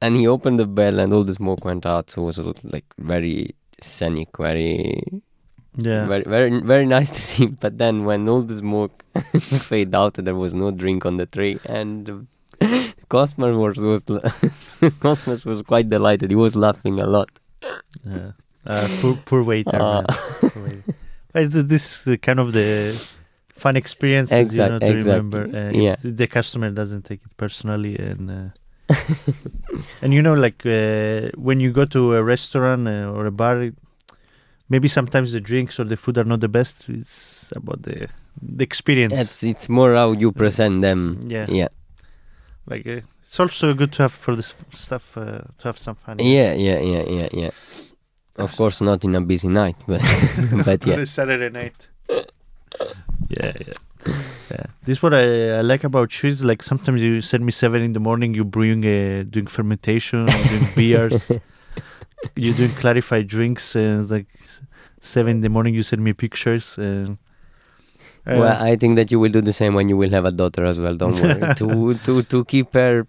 [0.00, 2.84] and he opened the bell and all the smoke went out so it was like
[2.98, 5.02] very scenic very
[5.76, 6.06] yeah.
[6.06, 9.04] very very very nice to see but then when all the smoke
[9.38, 12.26] fade out there was no drink on the tray and
[13.08, 14.02] Cosmas was, was
[15.00, 17.30] Cosmas was quite delighted he was laughing a lot
[18.04, 18.32] yeah.
[18.66, 19.80] Uh, poor, poor waiter.
[19.80, 20.02] Uh.
[20.40, 21.62] Poor waiter.
[21.62, 23.00] This is kind of the
[23.58, 25.12] fun experiences, Exact- you know, to exactly.
[25.12, 25.42] remember.
[25.58, 25.96] Uh, Yeah.
[26.04, 28.48] if the customer doesn't take it personally, and uh,
[30.02, 33.70] and you know, like uh, when you go to a restaurant uh, or a bar,
[34.68, 36.88] maybe sometimes the drinks or the food are not the best.
[36.88, 38.08] It's about the
[38.40, 39.20] the experience.
[39.20, 41.46] it's it's more how you present them Yeah.
[41.50, 41.68] yeah
[42.70, 46.18] like uh, it's also good to have for this stuff uh, to have some fun.
[46.20, 47.50] yeah yeah yeah yeah yeah
[48.36, 50.00] of course not in a busy night but
[50.66, 51.88] but on yeah a Saturday night.
[53.28, 53.72] Yeah, yeah,
[54.50, 54.66] yeah.
[54.84, 57.92] This is what I, I like about is like sometimes you send me seven in
[57.92, 58.34] the morning.
[58.34, 61.32] You bring uh, doing fermentation, doing beers,
[62.36, 63.74] you doing clarified drinks.
[63.76, 64.26] And it's like
[65.00, 65.74] seven in the morning.
[65.74, 66.76] You send me pictures.
[66.78, 67.18] And,
[68.26, 70.32] uh, well, I think that you will do the same when you will have a
[70.32, 70.94] daughter as well.
[70.96, 71.54] Don't worry.
[71.56, 73.06] to to to keep her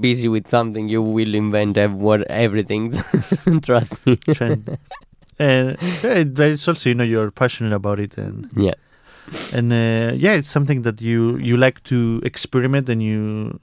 [0.00, 2.92] busy with something, you will invent ev- what everything.
[3.62, 4.16] Trust me.
[4.16, 4.78] Trend.
[5.38, 8.74] and uh, it's also you know you're passionate about it and Yeah.
[9.52, 13.58] And uh, yeah it's something that you you like to experiment and you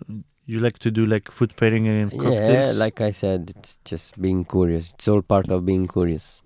[0.45, 2.76] you like to do like food pairing and cocktails.
[2.76, 4.91] Yeah, like I said, it's just being curious.
[4.91, 6.41] It's all part of being curious.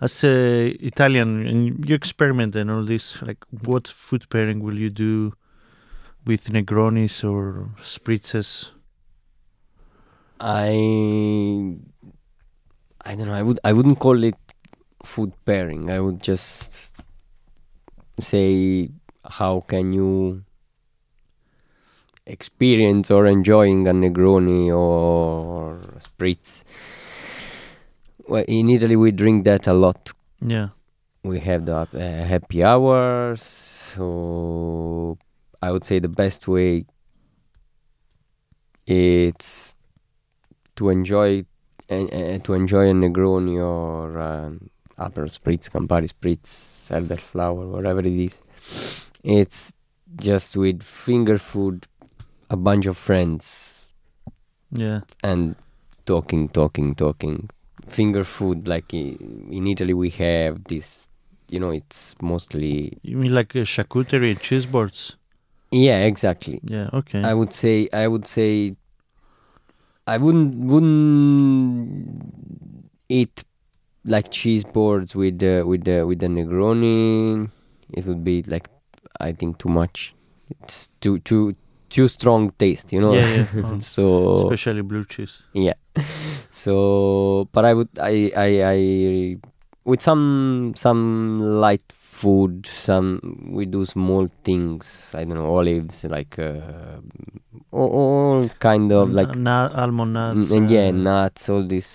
[0.00, 4.90] as a italian and you experiment and all this like what food pairing will you
[4.90, 5.32] do
[6.26, 8.68] with negronis or spritzes
[10.38, 11.76] I
[13.00, 13.32] I don't know.
[13.32, 14.34] I would I wouldn't call it
[15.06, 15.90] food pairing.
[15.90, 16.90] I would just
[18.20, 18.90] say
[19.24, 20.44] how can you
[22.26, 26.64] experience or enjoying a Negroni or a spritz.
[28.26, 30.12] Well, in Italy we drink that a lot.
[30.40, 30.68] yeah
[31.22, 33.42] We have the uh, happy hours.
[33.42, 35.18] So
[35.62, 36.86] I would say the best way
[38.86, 39.74] it's
[40.76, 41.44] to enjoy
[41.90, 48.34] uh, to enjoy a Negroni or um, Aperol Spritz, Campari Spritz, Elderflower, whatever it is.
[49.22, 49.72] It's
[50.16, 51.86] just with finger food,
[52.50, 53.88] a bunch of friends,
[54.72, 55.54] yeah and
[56.06, 57.50] talking, talking, talking.
[57.88, 61.08] Finger food, like in Italy, we have this.
[61.48, 65.16] You know, it's mostly you mean like uh, charcuterie and cheese boards
[65.70, 66.60] yeah, exactly.
[66.64, 68.76] yeah okay I would say I would say
[70.06, 72.24] I wouldn't wouldn't
[73.08, 73.44] eat
[74.06, 77.50] like cheese boards with the with the with the Negroni.
[77.92, 78.68] It would be like
[79.20, 80.14] I think too much.
[80.50, 81.54] It's too too
[81.90, 83.14] too strong taste, you know.
[83.14, 83.64] Yeah, yeah.
[83.64, 83.78] Oh.
[83.94, 85.74] so especially blue cheese yeah.
[86.50, 89.36] So, but I would I I I
[89.84, 93.20] with some some light food, some
[93.52, 95.10] we do small things.
[95.14, 96.98] I don't know olives, like uh,
[97.70, 101.86] all, all kind of like Na- almond nuts Mm, and yeah, uh, nuts, all this,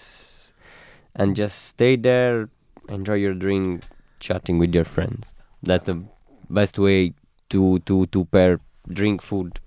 [1.16, 2.50] and just stay there,
[2.90, 3.84] enjoy your drink,
[4.20, 5.32] chatting with your friends.
[5.64, 6.04] That's the
[6.50, 7.14] best way
[7.50, 9.60] to to to pair drink food.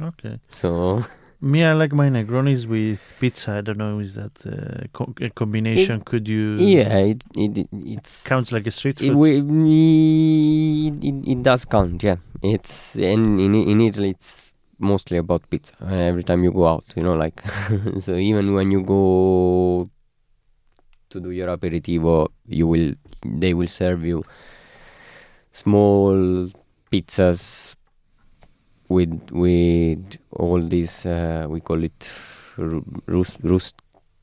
[0.00, 1.04] okay So
[1.44, 3.52] Me, I like my Negronis with pizza.
[3.52, 6.00] I don't know, is that uh, co- a combination?
[6.00, 6.56] Could you?
[6.56, 9.36] yeah, it it it's Counts like a street It, we,
[10.88, 12.16] it, it, it does count, yeah.
[12.42, 14.10] It's in, in in Italy.
[14.10, 15.74] It's mostly about pizza.
[15.86, 17.42] Every time you go out, you know, like
[17.98, 18.14] so.
[18.14, 19.90] Even when you go
[21.14, 22.28] to do your aperitivo,
[22.60, 22.92] you will
[23.24, 24.22] they will serve you
[25.52, 26.50] small
[26.90, 27.74] pizzas
[28.88, 32.10] with with all this Uh, we call it
[32.56, 33.76] ru- rust, rust,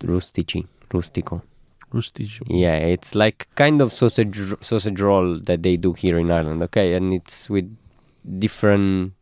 [0.03, 1.41] rustici, rustico.
[1.93, 2.27] Rustic.
[2.47, 6.63] Yeah, it's like kind of sausage sausage roll that they do here in Ireland.
[6.63, 7.67] Okay, and it's with
[8.39, 9.13] different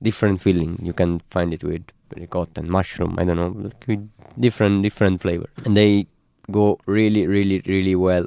[0.00, 0.78] different filling.
[0.80, 1.82] You can find it with
[2.16, 3.16] ricotta and mushroom.
[3.18, 4.08] I don't know, like with
[4.38, 6.06] different different flavor, and they
[6.50, 8.26] go really really really well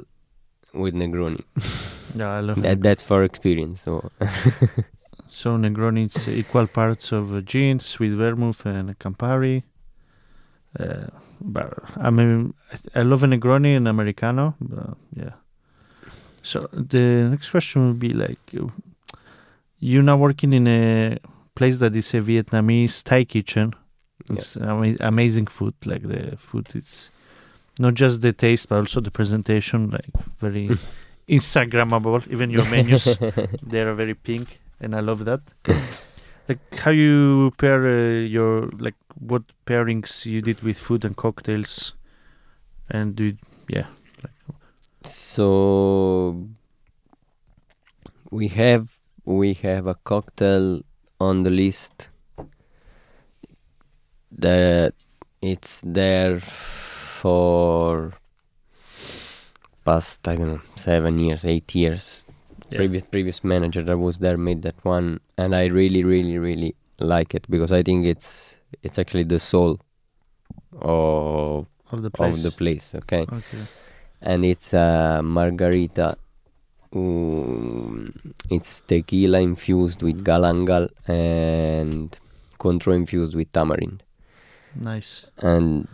[0.72, 1.42] with Negroni.
[2.18, 3.82] Yeah, I love That that's for experience.
[3.82, 4.10] So
[5.28, 9.64] So Negroni, it's equal parts of gin, sweet vermouth, and Campari.
[10.80, 11.08] Uh,
[11.42, 12.54] but I mean,
[12.94, 14.54] I, love a Negroni and Americano.
[14.60, 15.32] But yeah.
[16.42, 18.72] So the next question would be like, you-
[19.78, 21.18] you're now working in a
[21.54, 23.74] place that is a Vietnamese Thai kitchen.
[24.30, 24.36] Yeah.
[24.36, 25.74] It's ama- amazing food.
[25.84, 27.10] Like the food is
[27.78, 29.90] not just the taste, but also the presentation.
[29.90, 30.70] Like very
[31.28, 32.26] Instagrammable.
[32.30, 33.16] Even your menus,
[33.62, 35.40] they are very pink, and I love that.
[36.48, 41.94] like how you pair uh, your like what pairings you did with food and cocktails,
[42.90, 43.36] and do
[43.68, 43.86] yeah.
[45.04, 46.48] So
[48.30, 48.88] we have
[49.24, 50.82] we have a cocktail
[51.20, 52.08] on the list
[54.30, 54.94] that
[55.40, 56.40] it's there
[57.22, 58.12] for
[59.84, 62.24] past I don't know seven years, eight years.
[62.70, 62.78] Yeah.
[62.78, 67.34] Previous previous manager that was there made that one, and I really really really like
[67.38, 69.78] it because I think it's it's actually the soul
[70.80, 72.36] of Of the place.
[72.36, 72.86] of the place.
[73.00, 73.62] Okay Okay.
[74.20, 76.16] and it's a margarita.
[76.92, 78.12] Um,
[78.50, 82.18] it's tequila infused with galangal and
[82.58, 84.02] Cointreau infused with tamarind.
[84.74, 85.26] Nice.
[85.38, 85.88] And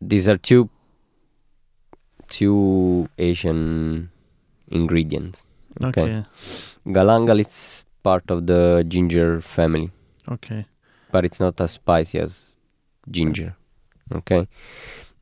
[0.00, 0.68] these are two
[2.28, 4.10] two Asian
[4.68, 5.46] ingredients.
[5.82, 6.02] Okay.
[6.02, 6.24] Okay.
[6.86, 9.90] Galangal is part of the ginger family,
[10.28, 10.66] Okay.
[11.12, 12.56] but it's not as spicy as
[13.10, 13.56] ginger.
[14.12, 14.46] Okay.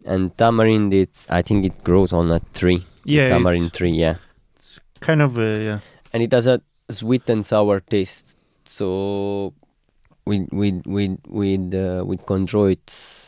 [0.05, 2.85] And tamarind, it's I think it grows on a tree.
[3.05, 3.29] Yeah.
[3.29, 4.17] tamarind tree, yeah.
[5.01, 5.79] kind of uh, yeah.
[6.13, 6.61] and it has a
[6.91, 8.37] sweet and sour taste.
[8.65, 9.53] So
[10.27, 13.24] with with with with uh, with Cointreau, it's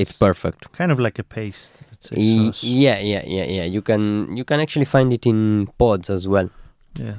[0.00, 0.72] it's perfect.
[0.72, 1.74] Kind of like a paste.
[2.16, 3.64] E- yeah, yeah, yeah, yeah.
[3.64, 6.48] You can you can actually find it in pods as well.
[6.96, 7.16] yeah.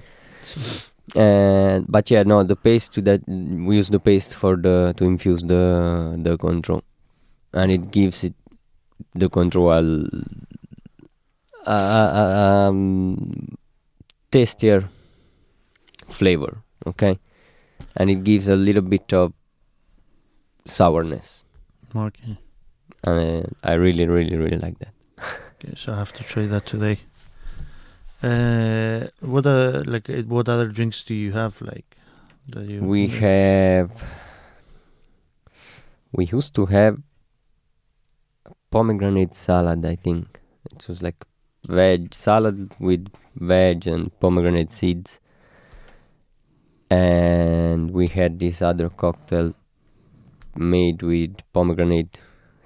[1.16, 5.04] And but yeah, no, the paste to that we use the paste for the to
[5.04, 6.82] infuse the the Cointreau,
[7.54, 8.34] and it gives it
[9.14, 9.70] the Cointreau
[11.66, 13.58] uh, uh, um,
[14.32, 14.90] tastier
[16.08, 16.64] flavor.
[16.88, 17.20] Okay,
[17.98, 19.34] and it gives a little bit of
[20.66, 21.44] sourness.
[21.96, 22.38] Okay.
[23.04, 24.94] And I really, really, really like that.
[25.64, 27.00] Okay, so I have to try that today.
[28.24, 31.60] Uh, what uh, like what other drinks do you have?
[31.62, 31.98] Like
[32.50, 33.92] that you We have.
[36.12, 36.98] We used to have
[38.70, 40.40] pomegranate salad, I think.
[40.72, 41.26] It was like
[41.68, 45.20] veg salad with veg and pomegranate seeds.
[46.90, 49.54] And we had this other cocktail
[50.56, 52.20] made with pomegranate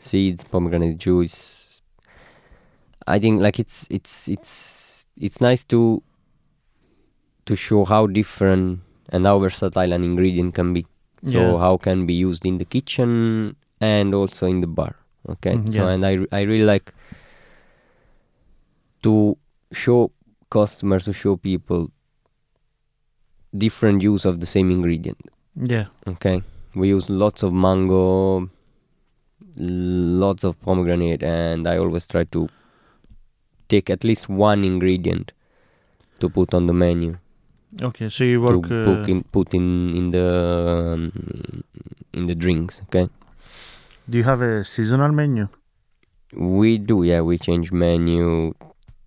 [0.06, 1.82] seeds, pomegranate juice.
[3.08, 6.02] I think like it's it's it's it's nice to
[7.46, 8.80] to show how different
[9.10, 10.86] and how versatile an ingredient can be.
[11.24, 11.58] So Yeah.
[11.60, 14.96] how can be used in the kitchen and also in the bar.
[15.30, 15.56] Okay.
[15.58, 15.94] Mm, so yeah.
[15.94, 16.94] and I I really like
[19.04, 19.38] to
[19.72, 20.12] show
[20.50, 21.92] customers to show people
[23.56, 25.18] different use of the same ingredient.
[25.56, 26.42] yeah Okay.
[26.76, 28.50] We use lots of mango,
[29.58, 32.50] lots of pomegranate, and I always try to
[33.68, 35.32] take at least one ingredient
[36.20, 37.18] to put on the menu
[37.82, 38.10] okay.
[38.10, 41.64] So you to work uh, put in put in in the um,
[42.14, 42.82] in the drinks.
[42.84, 43.10] Okay.
[44.10, 45.48] Do you have a seasonal menu
[46.34, 47.22] We do, yeah.
[47.22, 48.54] We change menu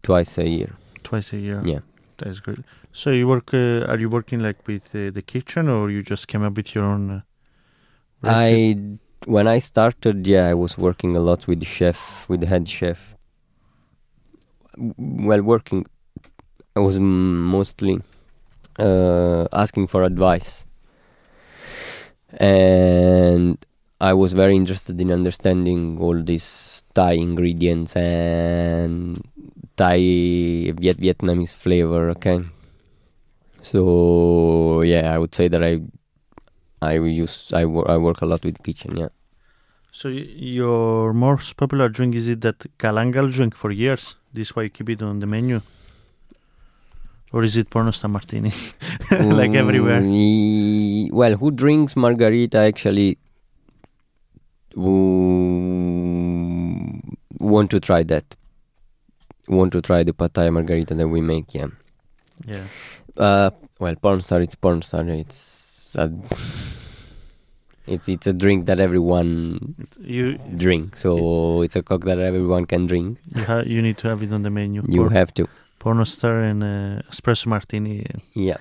[0.03, 0.75] twice a year.
[1.05, 1.63] twice a year?
[1.65, 1.81] Yeah.
[2.19, 2.65] That's good.
[2.93, 3.55] So you work?
[3.55, 6.75] Uh, are you working like with uh, the kitchen, or you just came up with
[6.75, 7.11] your own?
[7.11, 7.21] Uh,
[8.23, 8.73] recipe?
[8.73, 12.47] I when I started, yeah, I was working a lot with the chef, with the
[12.47, 13.17] head chef.
[14.77, 15.87] While working,
[16.77, 18.01] I was mostly
[18.79, 20.65] uh, asking for advice,
[22.39, 23.59] and
[24.01, 29.21] I was very interested in understanding all these Thai ingredients and
[29.77, 29.99] Thai
[30.79, 32.11] Viet Vietnamese flavor.
[32.11, 32.43] Okay,
[33.63, 35.81] so yeah, I would say that I
[36.81, 38.97] I use I work I work a lot with kitchen.
[38.97, 39.09] Yeah.
[39.91, 44.15] So your most popular drink is it that Galangal drink for years?
[44.33, 45.61] This why you keep it on the menu,
[47.33, 48.53] or is it Pornostar Martini?
[49.11, 50.01] like everywhere.
[50.01, 53.19] Mm, Well, who drinks margarita actually
[55.29, 57.01] w-
[57.41, 58.37] want to try that?
[59.49, 61.55] Want to try the Pattaya margarita that we make?
[61.55, 61.69] Yeah.
[62.47, 62.65] Yeah.
[63.17, 63.51] Uh,
[63.81, 65.09] well, pornstar, it's pornstar.
[65.19, 65.39] It's
[65.97, 66.11] a,
[67.87, 71.01] it's it's a drink that everyone You drinks.
[71.03, 73.19] So it's a cocktail that everyone can drink.
[73.35, 74.83] you, ha- you need to have it on the menu.
[74.89, 75.49] You Por- have to.
[75.81, 78.05] Pornostar and uh, espresso martini.
[78.35, 78.57] Yeah.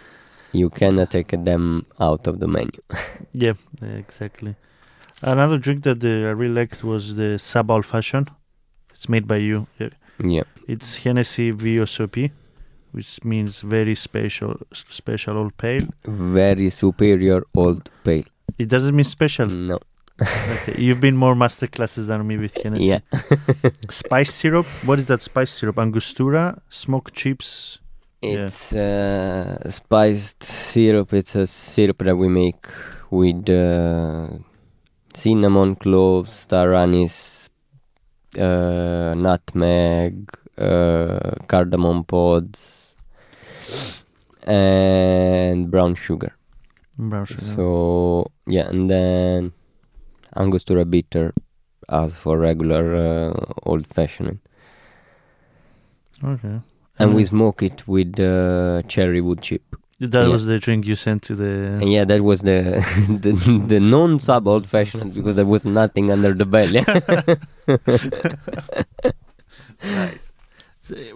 [0.53, 2.79] You cannot take them out of the menu.
[3.33, 4.55] Yeah, exactly.
[5.21, 8.27] Another drink that uh, I really liked was the Sabal Fashion.
[8.91, 9.67] It's made by you.
[9.79, 9.89] Yeah.
[10.23, 10.43] Yeah.
[10.67, 12.31] It's Hennessy VSOP,
[12.91, 15.87] which means very special, special old pale.
[16.05, 18.23] Very superior old pale.
[18.57, 19.47] It doesn't mean special.
[19.47, 19.79] No.
[20.21, 22.85] Okay, you've been more master classes than me with Hennessy.
[22.85, 22.99] Yeah.
[23.89, 24.65] Spice syrup.
[24.83, 25.77] What is that spice syrup?
[25.77, 27.77] Angostura, smoked chips.
[28.21, 28.29] Yeah.
[28.45, 31.13] It's uh, spiced syrup.
[31.13, 32.65] It's a syrup that we make
[33.11, 34.29] with uh,
[35.13, 37.49] cinnamon, cloves, star anise,
[38.39, 42.93] uh, nutmeg, uh, cardamom pods,
[44.43, 46.33] and brown sugar.
[46.97, 47.41] Brown sugar.
[47.41, 49.51] So yeah, and then
[50.35, 51.33] Angostura bitter
[51.89, 54.39] as for regular uh, old fashioned.
[56.23, 56.61] okay.
[56.99, 59.61] And we Uh, smoke it with uh, cherry wood chip.
[59.99, 60.27] that yeah.
[60.33, 61.77] was the drink you sent to the.
[61.81, 62.57] And yeah, that was the
[63.23, 63.31] the,
[63.67, 66.83] the non sub old fashioned because there was nothing under the belly.
[69.79, 70.07] So,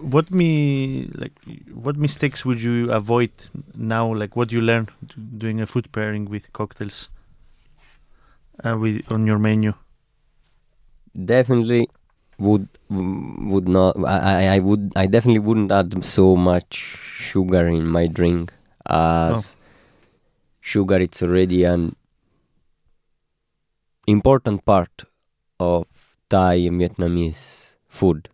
[0.00, 1.32] What me like?
[1.72, 3.30] What mistakes would you avoid
[3.74, 4.12] now?
[4.14, 4.90] Like what you learned
[5.38, 7.08] doing a food pairing with cocktails,
[8.64, 9.74] uh, with on your menu.
[11.14, 11.88] definitely
[12.38, 13.96] would would not.
[14.04, 18.52] I, I would I definitely wouldn't add so much sugar in my drink
[18.86, 19.56] as
[20.60, 20.96] sugar.
[20.98, 21.96] It's already an
[24.06, 25.04] important part
[25.60, 25.86] of
[26.28, 28.28] Thai and Vietnamese food.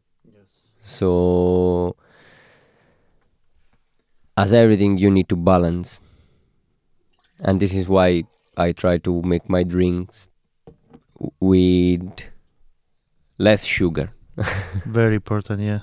[0.88, 1.96] So,
[4.36, 6.00] as everything, you need to balance
[7.40, 8.24] and this is why
[8.56, 10.28] I try to make my drinks
[11.40, 12.10] with
[13.38, 14.12] less sugar.
[14.84, 15.80] Very important, yeah.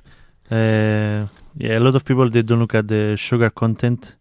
[0.49, 1.27] Uh,
[1.57, 4.15] yeah, a lot of people they don't look at the sugar content.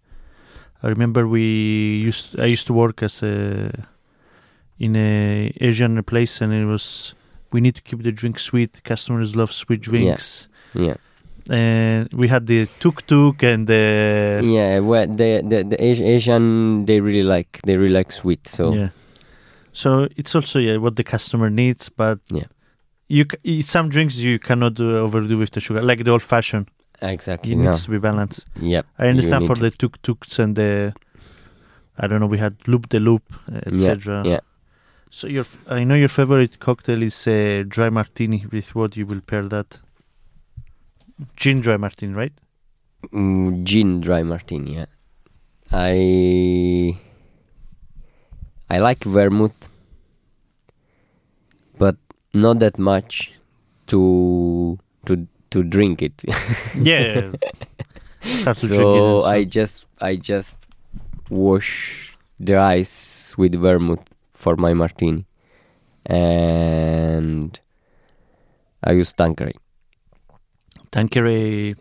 [0.83, 3.71] I remember we used I used to work as a
[4.79, 7.15] in a Asian place, and it was
[7.55, 8.73] we need to keep the drink sweet.
[8.93, 10.97] Customers love sweet drinks, Yeah, yeah.
[11.61, 13.85] and we had the tuk tuk and the
[14.57, 14.81] yeah.
[14.91, 18.43] Well, the the the Asi- Asian they really like they really like sweet.
[18.49, 18.89] So yeah.
[19.73, 19.89] So
[20.21, 22.49] it's also yeah what the customer needs, but Yeah.
[23.09, 26.67] you some drinks you cannot overdo with the sugar, like the old fashioned.
[27.03, 27.53] exactly.
[27.53, 27.65] It no.
[27.71, 28.47] needs to be balanced.
[28.61, 28.85] Yep.
[28.99, 30.93] I understand for the tuk tuks and the
[32.03, 32.31] I don't know.
[32.37, 33.23] We had loop the loop,
[33.67, 34.23] etc.
[34.27, 34.41] yeah.
[35.15, 38.45] So your f- I know your favorite cocktail is uh, dry martini.
[38.51, 39.79] With what you will pair that?
[41.37, 42.33] Gin dry martini, right?
[43.13, 44.75] Mm, gin dry martini.
[44.75, 44.87] Yeah.
[45.71, 46.99] I
[48.69, 49.69] I like vermouth,
[51.79, 51.95] but
[52.33, 53.31] not that much
[53.87, 56.25] to to to drink it.
[56.75, 57.35] Yeah.
[58.21, 60.67] Start to drink it so I just I just
[61.31, 64.14] wash the ice with vermouth
[64.45, 65.27] for my martini,
[66.07, 67.61] and
[68.83, 69.55] I use Tanqueray.
[70.93, 71.75] Tanqueray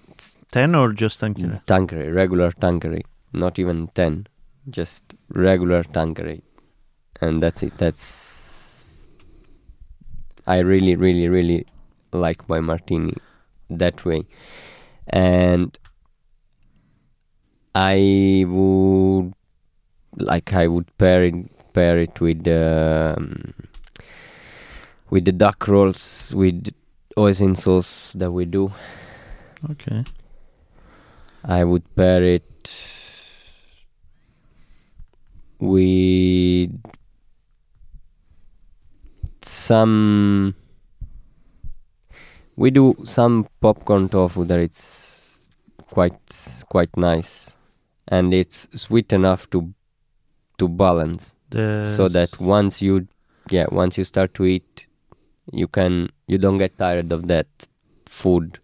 [0.51, 1.59] ten or just Tanqueray?
[1.66, 3.03] Tanqueray, regular Tanqueray,
[3.34, 4.28] not even 10,
[4.70, 6.41] just regular Tanqueray.
[7.22, 7.78] And that's it.
[7.78, 9.09] That's.
[10.45, 11.66] I really, really, really
[12.11, 13.14] like my martini
[13.70, 14.24] that way.
[15.07, 15.78] And
[17.76, 19.34] I would.
[20.32, 21.34] Like, I would pair it,
[21.74, 23.16] pair it with the.
[23.18, 23.54] Um,
[25.14, 26.74] with the duck rolls, with
[27.16, 28.74] hoisin sauce that we do.
[29.70, 30.04] Okay.
[31.44, 32.74] I would pair it
[35.60, 36.72] with
[39.44, 40.56] some.
[42.56, 45.48] We do some popcorn tofu that it's
[45.92, 47.56] quite quite nice,
[48.08, 49.74] and it's sweet enough to
[50.58, 53.08] to balance, The so that once you
[53.56, 54.86] yeah once you start to eat,
[55.62, 57.47] you can you don't get tired of that
[58.06, 58.60] food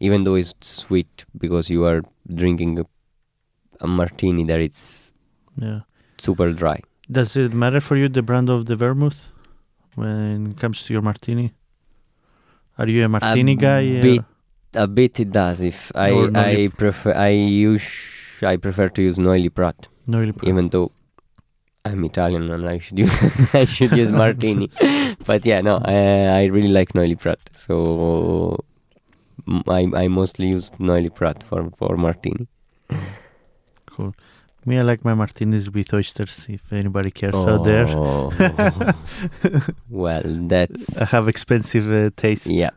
[0.00, 2.02] even though it's sweet because you are
[2.42, 2.84] drinking a,
[3.80, 5.10] a martini that it's
[5.56, 5.80] yeah.
[6.18, 6.80] super dry.
[7.10, 9.22] Does it matter for you the brand of the vermouth
[9.94, 11.52] when it comes to your martini?
[12.78, 13.82] Are you a martini guy?
[13.98, 14.24] or- bit-
[14.74, 15.60] A bit it does.
[15.60, 16.10] If I
[16.42, 17.88] I prefer I use
[18.50, 20.32] I prefer to use Noilly Prat, No, really.
[20.32, 20.86] pro- even though
[21.84, 24.70] I'm Italian and I should use I should use martini.
[25.26, 25.96] but yeah, no, I
[26.40, 27.40] I really like Noilly Prat.
[27.54, 28.64] So
[29.66, 32.46] I, I mostly use Noilly Prat for for martini.
[33.86, 34.14] Cool.
[34.64, 36.46] Me, I like my martinis with oysters.
[36.48, 38.30] If anybody cares out there, Oh.
[39.90, 42.46] well, that's I have expensive uh, taste.
[42.46, 42.70] yeah,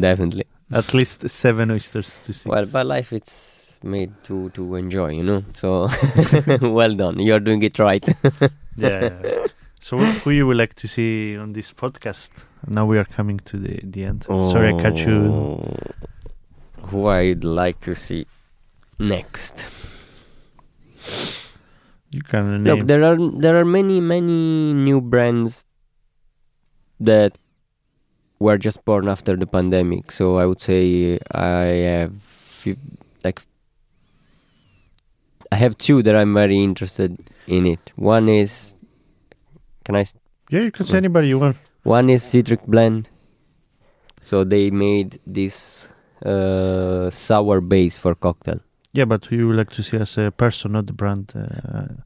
[0.00, 0.44] definitely.
[0.70, 2.44] At least seven oysters to six.
[2.46, 5.44] Well, but life it's made to to enjoy, you know.
[5.54, 5.88] So
[6.60, 8.06] well done, you're doing it right.
[8.76, 9.00] yeah.
[9.00, 9.46] yeah.
[9.82, 12.44] So, who you would like to see on this podcast?
[12.66, 14.24] Now we are coming to the the end.
[14.24, 15.32] Sorry, I cut you.
[15.32, 15.76] Oh,
[16.88, 18.26] Who I'd like to see
[18.98, 19.64] next?
[22.10, 22.76] You can name.
[22.76, 25.64] Look, there are there are many many new brands
[27.00, 27.38] that
[28.38, 30.12] were just born after the pandemic.
[30.12, 32.12] So I would say I have
[33.24, 33.40] like
[35.52, 37.92] I have two that I'm very interested in it.
[37.96, 38.74] One is
[39.84, 40.04] can I?
[40.50, 41.56] yeah, you can say anybody you want.
[41.82, 43.08] one is Citric Blend.
[44.22, 45.88] So they made this
[46.24, 48.60] uh, sour base for cocktail.
[48.92, 51.32] Yeah, but you would like to see as a person, not the brand.
[51.34, 52.02] Uh,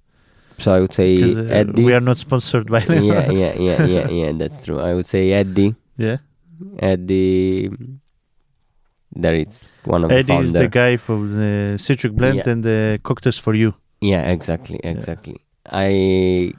[0.59, 1.83] So I would say uh, Eddie.
[1.85, 3.03] we are not sponsored by them.
[3.03, 4.33] yeah, yeah, yeah, yeah, yeah.
[4.33, 4.79] That's true.
[4.79, 5.75] I would say Eddie.
[5.99, 6.19] yeah.
[6.79, 7.71] Eddie.
[9.17, 12.49] There it's one of the Eddie is the guy from the Citric Blend Yeah.
[12.51, 13.75] and the cocktails for you.
[14.01, 15.37] Yeah, exactly, exactly.
[15.71, 16.53] I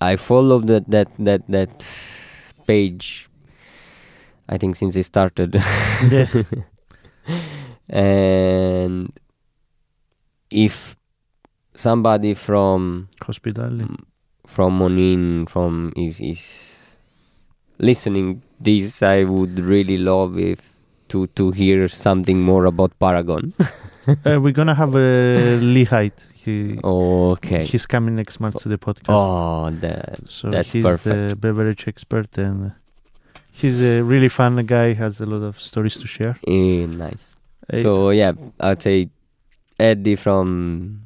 [0.00, 1.84] I followed that that that that
[2.66, 3.28] page.
[4.48, 5.54] I think since it started,
[6.10, 6.26] Yeah.
[7.88, 9.12] and
[10.50, 10.96] if
[11.74, 13.86] somebody from Hospitality.
[14.46, 16.42] from Monin from is is
[17.78, 20.69] listening this, I would really love if
[21.10, 23.52] to to hear something more about Paragon.
[23.60, 26.18] uh, we're gonna have a Lee Height.
[26.34, 27.64] He okay.
[27.66, 29.10] he's coming next month to the podcast.
[29.10, 32.72] Oh, that so that's he's the beverage expert and
[33.52, 34.94] he's a really fun guy.
[34.94, 36.38] Has a lot of stories to share.
[36.46, 37.36] eh, nice.
[37.72, 39.10] Uh, So yeah, I'd say
[39.78, 41.02] Eddie from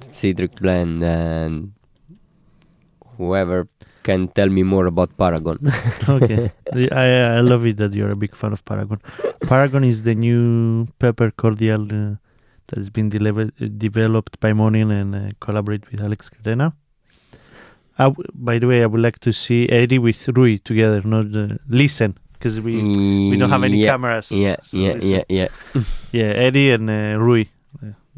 [0.00, 1.72] Citric Blend, and
[3.18, 3.68] whoever
[4.02, 5.58] can tell me more about Paragon.
[6.08, 6.50] okay.
[6.92, 9.00] I, I love it that you're a big fan of Paragon.
[9.42, 12.16] Paragon is the new pepper cordial uh,
[12.66, 16.74] that has been delivered, developed by Monin and uh, collaborate with Alex Kratena.
[17.98, 21.34] I w- by the way, I would like to see Eddie with Rui together, not
[21.36, 22.82] uh, listen, because we
[23.30, 24.30] we don't have any yeah, cameras.
[24.30, 25.10] Yeah, so yeah, listen.
[25.10, 25.48] yeah, yeah,
[26.12, 26.24] yeah.
[26.24, 27.46] Eddie and uh, Rui.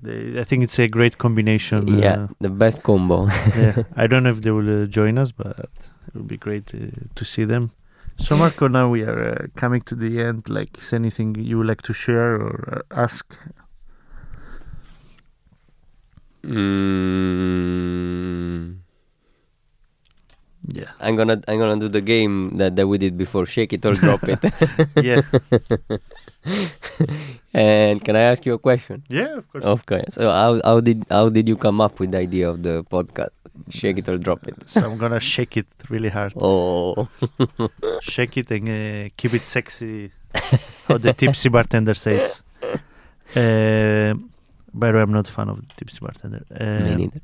[0.02, 1.94] Uh, they, I think it's a great combination.
[1.94, 2.26] uh, yeah.
[2.40, 3.26] The best combo.
[3.56, 3.82] yeah.
[3.96, 5.68] I don't know if they will uh, join us, but
[6.08, 7.70] it would be great uh, to see them.
[8.18, 10.48] So, Marco, now we are uh, coming to the end.
[10.48, 13.36] Like, is anything you would like to share or uh, ask?
[16.44, 16.54] Mm,
[20.68, 20.90] Yeah.
[21.00, 23.46] I'm gonna I'm gonna do the game that, that we did before.
[23.46, 24.40] Shake it or drop it.
[25.02, 25.20] Yeah.
[27.54, 29.02] and can I ask you a question?
[29.08, 29.64] yeah, of course.
[29.64, 30.04] Okay.
[30.08, 33.30] So how how did how did you come up with the idea of the podcast?
[33.70, 34.56] Shake it or drop it.
[34.66, 36.32] So, I'm to shake it really hard.
[36.40, 37.08] Oh,
[38.02, 40.10] Shake it and uh, keep it sexy,
[40.88, 42.42] how the tipsy bartender says.
[43.36, 44.14] Uh,
[44.74, 46.44] by the way, I'm not a fan of the tipsy bartender.
[46.50, 47.20] Uh, me neither.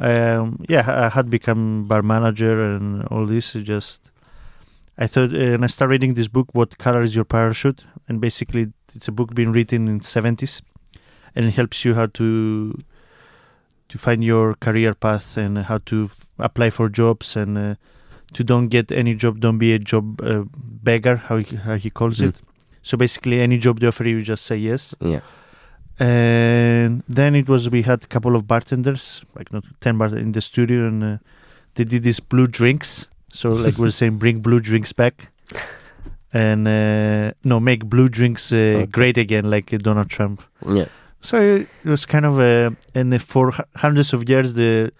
[0.00, 3.52] Um, yeah, I had become bar manager and all this.
[3.52, 4.10] Just
[4.98, 8.20] I thought, uh, and I started reading this book, "What Color Is Your Parachute?" And
[8.20, 10.62] basically, it's a book being written in seventies,
[11.34, 12.74] and it helps you how to
[13.88, 17.74] to find your career path and how to f- apply for jobs and uh,
[18.32, 21.90] to don't get any job, don't be a job uh, beggar, how he, how he
[21.90, 22.28] calls Mm.
[22.28, 22.36] it.
[22.82, 25.20] So basically, any job they offer you, just say yes Yeah.
[26.00, 30.32] And then it was we had a couple of bartenders like not 10 bart in
[30.32, 31.18] the studio and uh,
[31.74, 35.28] they did these blue drinks so like we're saying bring blue drinks back
[36.32, 38.86] and uh, no make blue drinks uh, Okay.
[38.86, 40.86] great again like donald trump Yeah.
[41.20, 44.90] so it was kind of uh, and for hundreds of years the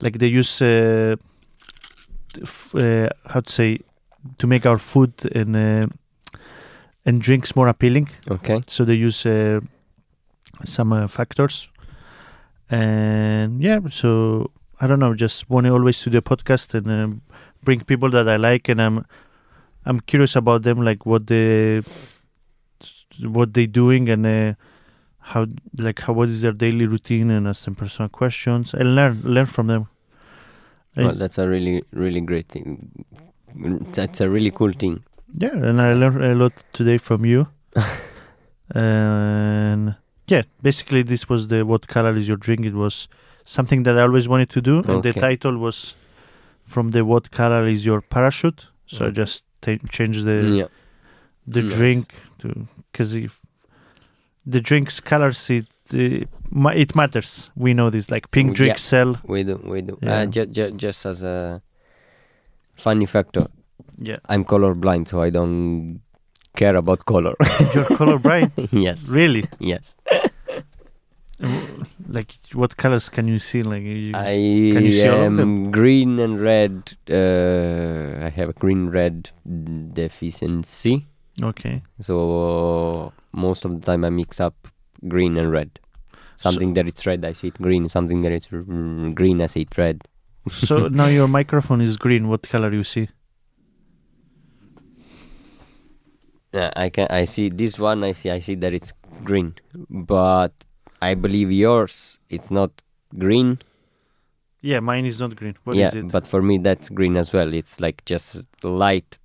[0.00, 1.16] like they use uh,
[2.42, 3.78] f- uh, how to say
[4.38, 5.86] to make our food and uh,
[7.04, 8.60] and drinks more appealing Okay.
[8.66, 9.60] so they use uh,
[10.64, 11.68] some uh, factors
[12.70, 14.50] and yeah so
[14.80, 17.22] i don't know just want to always do the podcast and um,
[17.62, 19.04] bring people that i like and i'm
[19.84, 21.82] i'm curious about them like what they
[23.20, 24.54] what they doing and uh,
[25.18, 25.46] how
[25.78, 29.46] like how what is their daily routine and ask them personal questions and learn learn
[29.46, 29.86] from them
[30.96, 33.06] Well, that's a really really great thing.
[33.96, 35.02] That's a really cool thing.
[35.32, 37.48] Yeah, and I learned a lot today from you.
[38.74, 39.96] and
[40.26, 42.64] yeah, basically this was the what color is your drink?
[42.66, 43.08] It was
[43.44, 45.94] something that I always wanted to do, and the title was
[46.64, 48.66] from the what color is your parachute.
[48.86, 50.66] So I just ta- changed the yeah.
[51.46, 53.40] the drink to because if
[54.46, 57.50] the drinks colors it uh, ma- it matters.
[57.56, 58.10] We know this.
[58.10, 58.54] Like pink Yeah.
[58.54, 59.18] drinks sell.
[59.24, 59.60] We do.
[59.64, 59.98] We do.
[60.02, 60.18] Yeah.
[60.20, 61.62] Uh, ju- ju- just as a
[62.74, 63.46] funny factor,
[63.98, 66.00] Yeah, I'm colorblind, so I don't
[66.56, 67.34] care about color.
[67.74, 68.68] you're colorblind.
[68.72, 69.08] yes.
[69.08, 69.44] really?
[69.58, 69.96] Yes.
[72.08, 73.64] Like what colors can you see?
[73.64, 76.92] Like you, I Can you see all of am green and red.
[77.10, 79.30] Uh, I have a green red
[79.92, 81.06] deficiency,
[81.42, 81.82] okay.
[82.00, 84.68] so most of the time I mix up
[85.08, 85.80] green and red.
[86.36, 87.88] Something that it's red, I see it green.
[87.88, 90.02] Something that it's green, I see it red.
[90.50, 92.28] So now your microphone is green.
[92.28, 93.08] What color you see?
[96.54, 98.04] Uh, I can I see this one.
[98.04, 98.92] I see I see that it's
[99.24, 99.54] green,
[99.88, 100.52] but
[101.00, 102.70] I believe yours it's not
[103.18, 103.58] green.
[104.60, 105.56] Yeah, mine is not green.
[105.64, 106.12] What is yeah, it?
[106.12, 107.52] but for me that's green as well.
[107.52, 109.18] It's like just light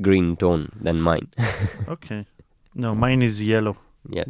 [0.00, 1.28] green tone than mine.
[1.88, 2.26] okay.
[2.74, 3.76] No, mine is yellow.
[4.08, 4.24] yeah.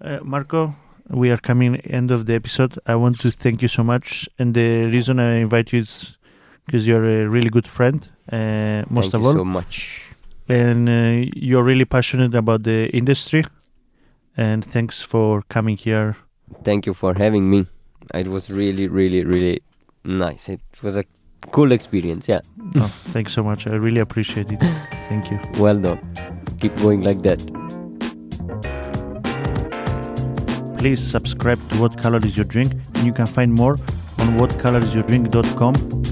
[0.00, 0.76] Uh, Marco,
[1.10, 2.78] we are coming end of the episode.
[2.86, 6.16] I want to thank you so much, and the reason I invite you is
[6.64, 10.07] because you're a really good friend, uh, most Thank of you all, so much.
[10.48, 13.44] And uh, you're really passionate about the industry.
[14.36, 16.16] And thanks for coming here.
[16.64, 17.66] Thank you for having me.
[18.14, 19.62] It was really, really, really
[20.04, 20.48] nice.
[20.48, 21.04] It was a
[21.50, 22.28] cool experience.
[22.28, 22.40] Yeah.
[22.76, 23.66] oh, thanks so much.
[23.66, 24.60] I really appreciate it.
[25.08, 25.38] Thank you.
[25.58, 26.00] Well done.
[26.60, 27.38] Keep going like that.
[30.78, 33.72] Please subscribe to What Color Is Your Drink, and you can find more
[34.18, 36.07] on whatcolorisyourdrink.com